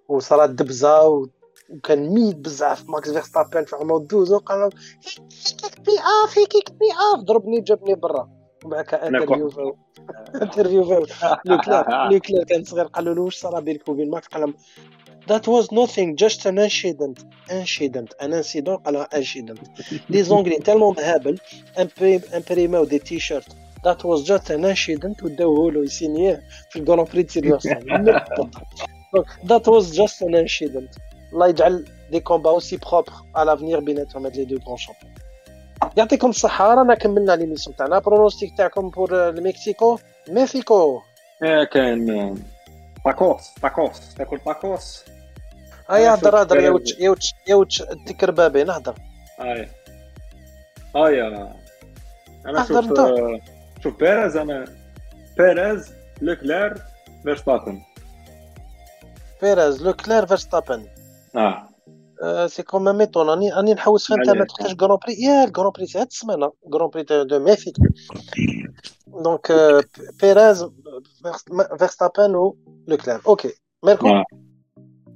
وصارت 0.07 0.49
دبزة 0.49 1.07
و... 1.07 1.27
وكان 1.69 2.09
ميت 2.09 2.35
بزاف 2.35 2.89
ماكس 2.89 3.11
فيرستابن 3.11 3.63
في 3.63 3.75
عمره 3.75 4.05
12 4.05 4.37
قال 4.37 4.59
له 4.59 4.69
kick 4.69 5.79
me 5.85 5.91
off 5.91 6.35
kick 6.35 6.71
me 6.71 6.85
off 7.13 7.23
ضربني 7.23 7.61
جابني 7.61 7.95
برا. 7.95 8.34
أنا 8.73 9.07
interview 9.07 9.77
interview 10.41 10.83
لوكلير 11.45 11.83
لوكلير 12.11 12.43
كان 12.49 12.63
صغير 12.63 12.85
قالوا 12.85 13.15
له 13.15 13.21
واش 13.21 13.35
صرا 13.35 13.59
بينك 13.59 13.89
وبين 13.89 14.09
ماكس 14.09 14.27
قال 14.27 14.41
لهم 14.41 14.53
That 15.27 15.47
was 15.47 15.71
nothing, 15.71 16.15
just 16.15 16.45
an 16.45 16.59
incident. 16.59 17.25
Incident. 17.49 18.13
Un 18.19 18.31
incident 18.31 18.77
قالها 18.85 19.07
incident. 19.13 19.59
Les 20.09 20.31
Anglais 20.31 20.59
tellement 20.59 20.95
امبريماو 22.33 22.85
des 22.85 22.99
t-shirts. 22.99 23.47
That 23.83 24.03
was 24.03 24.23
just 24.23 24.49
an 24.49 24.65
incident 24.65 25.23
وداوه 25.23 25.71
له 25.71 25.83
يسينيه 25.83 26.43
في 26.69 26.79
ال 26.79 26.83
Grand 26.83 27.05
Prix 27.13 27.27
الوصال. 27.37 28.21
That 29.43 29.67
was 29.67 29.95
just 29.95 30.21
an 30.21 30.35
incident. 30.35 30.99
الله 31.33 31.47
يجعل 31.47 31.85
des 32.11 32.19
combats 32.19 32.49
aussi 32.49 32.77
propres 32.77 33.13
على 33.35 33.51
l'avenir 33.51 33.79
بيناتهم 33.79 34.25
هاد 34.25 34.35
لي 34.35 34.45
deux 34.45 34.59
grands 34.59 34.77
champions. 34.77 35.14
يعطيكم 35.97 36.29
الصحة 36.29 36.73
رانا 36.75 36.95
كملنا 36.95 37.31
ليميسيون 37.31 37.75
تاعنا 37.75 37.99
برونوستيك 37.99 38.57
تاعكم 38.57 38.89
بور 38.89 39.29
المكسيكو 39.29 39.99
مكسيكو. 40.29 41.01
آه، 41.43 41.63
كاين 41.63 42.35
تاكوس 43.05 43.53
تاكوس 43.61 44.13
تاكل 44.15 44.39
تاكوس 44.39 45.03
هيا 45.89 46.09
آه، 46.09 46.13
هضر 46.13 46.31
شوف، 46.31 46.35
هضر 46.35 46.55
يا 46.55 46.61
كان- 46.61 46.71
وتش 46.73 46.95
يا 46.99 47.09
وتش 47.09 47.33
يا 47.47 47.55
وتش 47.55 47.83
تكر 48.07 48.31
بابين 48.31 48.69
هضر 48.69 48.95
هاي 49.39 49.69
هاي 50.95 51.27
أنا 51.27 52.59
أحضر 52.59 52.81
شوف. 52.81 52.99
آه، 52.99 53.39
شوف 53.83 53.99
بيريز 53.99 54.37
أنا 54.37 54.65
بيريز 55.37 55.93
لوكلير 56.21 56.77
فيرستابن. 57.23 57.81
بيريز 59.41 59.83
لوكلير 59.83 60.25
فيرستابن. 60.25 60.85
آه. 61.35 61.69
آه، 62.21 62.47
c'est 62.47 62.63
comme 62.63 62.83
maintenant 62.97 63.27
راني 63.29 63.53
راني 63.53 63.73
نحوس 63.73 64.07
في 64.07 64.13
عليك. 64.13 64.29
انترنت 64.29 64.51
وقتاش 64.51 64.75
Grand 64.81 64.97
Prix 65.05 65.13
يا 65.23 65.43
ال 65.43 65.48
Grand 65.48 65.71
Prix 65.71 65.85
هاد 65.95 66.07
السمانه 66.07 66.51
Grand 66.73 66.89
Prix 66.89 67.03
de 67.03 67.23
de 67.23 67.39
ميكسيكو 67.39 67.83
donc 69.07 69.51
آه، 69.51 69.83
بيريز 70.21 70.63
فيرست- 71.23 71.77
فيرستابن 71.79 72.35
و 72.35 72.57
لوكلير 72.87 73.21
OK 73.27 73.53
ميركو 73.83 74.07
آه. 74.07 74.23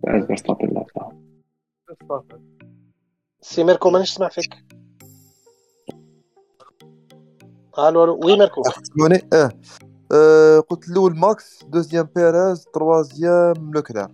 بيريز 0.04 0.26
فيرستابن 0.26 0.74
لا 0.74 0.86
صح. 2.10 2.22
سي 3.42 3.64
ميركو 3.64 3.90
مانيش 3.90 4.12
نسمع 4.12 4.30
فيك 4.30 4.54
ألو 7.80 8.04
ألو 8.04 8.20
oui 8.26 8.38
ميركو 8.38 8.62
تسمعوني 8.62 9.28
آه 9.34 9.52
آه، 10.12 10.60
قلت 10.60 10.90
الأول 10.90 11.18
ماكس 11.20 11.64
deuxième 11.64 12.10
بيريز 12.16 12.64
troisième 12.74 13.72
لوكلير 13.74 14.08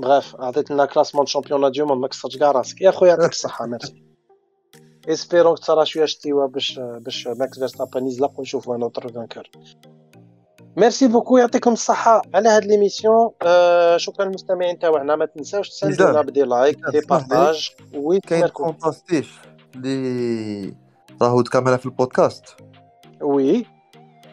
bref 0.00 0.36
عطيت 0.40 0.70
لنا 0.70 0.84
classement 0.84 1.26
champion 1.26 1.70
du 1.70 1.86
monde 1.86 2.00
ما 2.00 2.08
كسرتش 2.08 2.36
كاع 2.36 2.50
راسك 2.50 2.80
يا 2.80 2.90
خويا 2.90 3.10
يعطيك 3.10 3.30
الصحه 3.32 3.66
merci 3.66 4.02
espérons 5.08 5.44
que 5.44 5.58
ترى 5.58 5.86
شوية 5.86 6.04
شتيوا 6.04 6.46
باش 6.46 6.80
باش 6.80 7.26
ماكس 7.26 7.58
فيرستابن 7.58 8.06
يزلق 8.06 8.38
ونشوفوا 8.38 8.76
un 8.76 8.82
autre 8.82 9.08
vainqueur 9.12 9.50
merci 10.76 11.08
beaucoup 11.08 11.38
يعطيكم 11.38 11.72
الصحة 11.72 12.22
على 12.34 12.48
هاد 12.48 12.64
l'émission 12.64 13.30
آه 13.42 13.96
شكرا 13.96 14.24
للمستمعين 14.24 14.78
تاعنا 14.78 15.16
ما 15.16 15.26
تنساوش 15.26 15.68
تساندونا 15.68 16.08
ميزان. 16.10 16.26
ب 16.26 16.30
des 16.30 16.42
likes 16.42 16.78
et 16.90 17.00
oui 17.94 18.20
كاين 18.20 18.40
ميركو 18.40 18.64
فونتاستيش 18.64 19.34
اللي 19.74 20.74
راهو 21.22 21.42
تكمل 21.42 21.78
في 21.78 21.86
ال 21.86 21.93
podcast 21.93 22.44
oui 23.22 23.66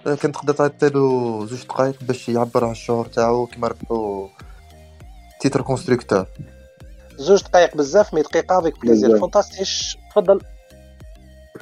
كنت 0.05 0.25
تقدر 0.25 0.53
تعطي 0.53 0.89
له 0.89 1.45
زوج 1.45 1.63
دقائق 1.63 2.03
باش 2.03 2.29
يعبر 2.29 2.63
على 2.63 2.71
الشعور 2.71 3.05
تاعو 3.05 3.45
كيما 3.45 3.67
ربحو 3.67 4.27
titre 5.39 5.61
constructeur 5.61 6.25
زوج 7.17 7.43
دقائق 7.43 7.75
بزاف 7.77 8.13
mais 8.13 8.21
دقيقة 8.21 8.59
avec 8.59 8.79
plaisir. 8.81 9.07
بزاف. 9.09 9.19
فونتاستيش 9.21 9.97
تفضل. 10.11 10.41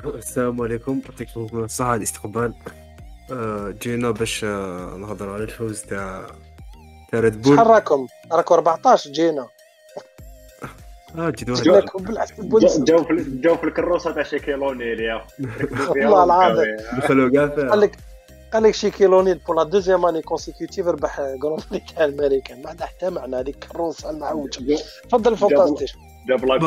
السلام 0.05 0.61
عليكم. 0.61 1.01
يعطيكم 1.09 1.47
الصحة 1.63 1.89
على 1.89 1.97
الاستقبال. 1.97 2.53
آه، 3.31 3.73
جينا 3.81 4.11
باش 4.11 4.43
آه، 4.43 4.95
نهضروا 4.97 5.33
على 5.33 5.43
الفوز 5.43 5.81
تاع 5.81 6.25
تاع 7.11 7.19
Red 7.19 7.41
Bull 7.41 7.55
شحال 7.55 7.67
راكم؟ 7.67 8.07
راكم 8.31 8.53
14 8.55 9.09
جينا. 9.11 9.47
آه 11.17 11.29
جيت 11.29 11.49
واحد. 11.49 11.63
جاو 11.63 13.03
في 13.03 13.23
جاو 13.41 13.57
في 13.57 13.63
الكروسة 13.63 14.11
تاع 14.11 14.23
شيكيلونيل 14.23 14.99
يا 14.99 15.25
والله 15.89 16.23
العظيم. 16.23 16.75
دخلوا 16.97 17.29
كاع 17.31 17.45
قال 17.45 17.55
فيها 17.55 17.75
لك 17.75 17.97
قال 18.53 18.63
لك 18.63 18.73
شي 18.73 18.91
كيلونيل 18.91 19.39
pour 19.47 19.55
la 19.55 19.63
deuxième 19.63 20.05
année 20.05 20.21
consécutive 20.21 20.87
ربح 20.87 21.19
Grand 21.19 21.59
Prix 21.71 21.79
تاع 21.95 22.05
الامريكان 22.05 22.61
ما 22.61 22.69
عندها 22.69 22.87
حتى 22.87 23.09
معنى 23.09 23.35
هذيك 23.35 23.63
الكروسه 23.63 24.09
المعوجه 24.09 24.77
تفضل 25.03 25.37
فونتاستيش 25.37 25.93
جاب 26.27 26.45
لا 26.45 26.57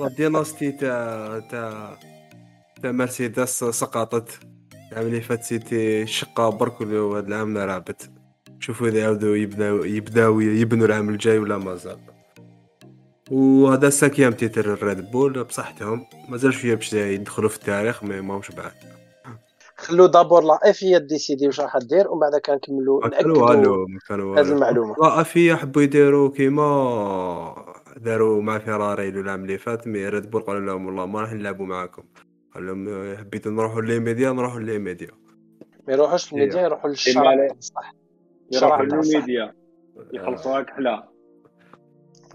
لا. 0.00 0.08
dynastie 0.08 0.72
تاع 0.72 1.38
تاع 1.50 1.98
تاع 2.82 2.92
مرسيدس 2.92 3.64
سقطت. 3.64 4.38
العام 4.92 5.06
اللي 5.06 5.20
فات 5.20 5.44
سيتي 5.44 6.06
شقة 6.06 6.48
برك 6.48 6.80
وهذا 6.80 7.26
العام 7.26 7.58
رابت 7.58 8.10
شوفوا 8.60 8.88
إذا 8.88 8.98
يعاودوا 8.98 9.36
يبداو 9.36 9.84
يبداو 9.84 10.40
يبنوا 10.40 10.86
العام 10.86 11.08
الجاي 11.08 11.38
ولا 11.38 11.58
مازال 11.58 11.98
وهذا 13.30 13.88
ال 13.88 13.92
cinquième 13.92 14.32
titre 14.32 14.72
ال 14.72 14.82
Red 14.82 15.10
Bull 15.10 15.44
بصحتهم. 15.44 16.06
مازال 16.28 16.54
شوية 16.54 16.74
باش 16.74 16.92
يدخلوا 16.92 17.48
في 17.48 17.56
التاريخ 17.56 18.04
ما 18.04 18.20
ماهمش 18.20 18.50
بعد. 18.50 18.72
خلو 19.76 20.06
d'abord 20.06 20.44
la 20.44 20.70
FIA 20.70 20.84
décider 20.84 21.46
واش 21.46 21.60
راح 21.60 21.78
دير 21.78 22.08
ومن 22.08 22.20
بعد 22.20 22.40
كنكملوا 22.40 23.08
كانوا 23.08 23.86
ناكدوا 23.88 24.40
هذه 24.40 24.52
المعلومة. 24.52 24.96
la 25.02 25.20
FIA 25.20 25.56
حبوا 25.56 25.82
يديروا 25.82 26.30
كيما 26.30 27.64
داروا 27.96 28.42
مع 28.42 28.58
فيراري 28.58 29.08
العام 29.08 29.42
اللي 29.42 29.58
فات 29.58 29.86
mais 29.86 30.08
Red 30.08 30.30
Bull 30.30 30.42
قالوا 30.42 30.66
لهم 30.66 30.86
والله 30.86 31.06
ما 31.06 31.20
راح 31.20 31.32
نلعبوا 31.32 31.66
معاكم. 31.66 32.02
قال 32.54 32.66
لهم 32.66 32.88
آه، 32.88 33.16
حبيتوا 33.16 33.52
نروحوا 33.52 33.82
les 33.82 33.98
médias 33.98 34.30
نروحوا 34.30 34.60
les 34.60 34.78
médias 34.78 35.10
ما 35.88 35.94
يروحوش 35.94 36.32
للميديا 36.32 36.60
يروحوا 36.60 36.90
للشرع 36.90 37.28
عليه. 37.28 37.48
صح. 37.60 37.94
يروح 38.52 38.60
شرع 38.60 38.88
تاع 38.88 39.00
صح 39.00 39.14
الميديا 39.14 39.54
يخلصوها 40.12 40.62
كحلة. 40.62 41.09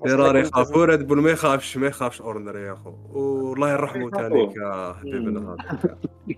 فيراري 0.03 0.43
خافوا 0.43 0.85
Red 0.85 1.07
Bull 1.07 1.21
ما 1.21 1.31
يخافش 1.31 1.77
ما 1.77 1.87
يخافش 1.87 2.21
اورنر 2.21 2.57
يا 2.57 2.73
أخو. 2.73 2.93
والله 3.13 3.71
يرحمه 3.71 4.11
يا 4.57 4.93
حبيبنا 4.93 5.57
هذا 5.71 5.97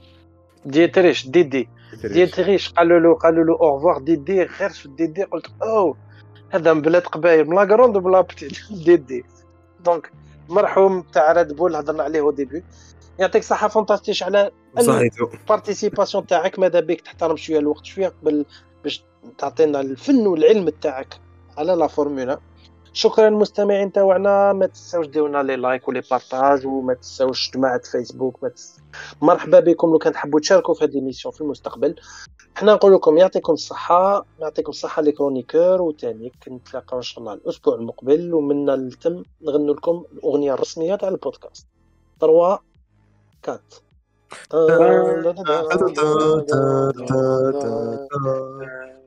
ديتريش 0.65 1.27
ديدي. 1.27 1.69
ديتريش 2.03 2.69
قالوا 2.69 2.99
له 2.99 3.13
قالوا 3.15 3.43
له 3.43 3.53
au 3.53 3.64
revoir 3.64 3.97
ديدي 3.97 4.43
غير 4.43 4.69
في 4.69 4.87
ديدي. 4.87 5.23
قلت 5.23 5.47
اوه 5.63 5.97
هذا 6.49 6.73
من 6.73 6.81
بلاد 6.81 7.01
قبايل 7.01 7.49
من 7.49 7.55
la 7.55 7.65
grande 7.65 7.97
ou 7.97 8.09
la 8.09 8.21
petite. 8.21 8.57
ديدي. 8.85 9.25
donc 9.85 10.11
مرحوم 10.49 11.01
تاع 11.01 11.31
Red 11.31 11.53
Bull 11.53 11.75
هضرنا 11.75 12.03
عليه 12.03 12.19
au 12.19 12.31
début 12.31 12.63
يعطيك 13.19 13.41
الصحه 13.41 13.67
فونتاستيش 13.67 14.23
على 14.23 14.51
la 14.77 14.97
participation 14.97 16.27
تاعك. 16.27 16.59
ماذا 16.59 16.79
بك؟ 16.79 17.01
تحترم 17.01 17.35
شوية 17.35 17.59
الوقت 17.59 17.85
شوية 17.85 18.07
قبل 18.07 18.45
باش 18.83 19.03
تعطينا 19.37 19.81
الفن 19.81 20.27
والعلم 20.27 20.69
تاعك 20.69 21.19
على 21.57 21.73
la 21.73 21.87
Formula 21.87 22.39
شكرا 22.97 23.29
للمستمعين 23.29 23.91
تاعنا 23.91 24.53
ما 24.53 24.65
تنساوش 24.65 25.07
ديرونا 25.07 25.43
les 25.43 25.55
likes 25.55 25.87
و 25.87 25.91
les 25.91 26.01
partages 26.11 26.67
وما 26.67 26.93
تنساوش 26.93 27.51
جماعة 27.51 27.81
فيسبوك. 27.91 28.43
ما 28.43 28.49
تس... 28.49 28.77
مرحبا 29.21 29.59
بكم 29.59 29.87
لو 29.91 29.97
كان 29.97 30.13
تحبوا 30.13 30.39
تشاركوا 30.39 30.73
في 30.73 30.83
هذه 30.85 30.97
l'émission 30.97 31.33
في 31.33 31.41
المستقبل. 31.41 31.95
حنا 32.55 32.73
نقول 32.73 32.93
لكم 32.93 33.17
يعطيكم 33.17 33.53
الصحة 33.53 34.25
يعطيكم 34.39 34.69
الصحة 34.69 35.01
les 35.01 35.11
chroniqueurs 35.11 35.81
وتاني 35.81 36.31
نتلاقاو 36.49 36.97
إن 36.97 37.03
شاء 37.03 37.19
الله 37.19 37.33
الأسبوع 37.33 37.75
المقبل 37.75 38.33
ومنا 38.33 38.71
لتم 38.71 39.23
نغنوا 39.41 39.75
لكم 39.75 40.03
الأغنية 40.13 40.53
الرسمية 40.53 40.95
تاع 40.95 41.09
البودكاست. 41.09 41.67
3 42.21 42.33
4 42.33 42.63
دو- 44.51 45.31
دو- 45.31 45.31
دو- 46.39 46.91
دو- 46.91 47.51
دو- 47.51 49.06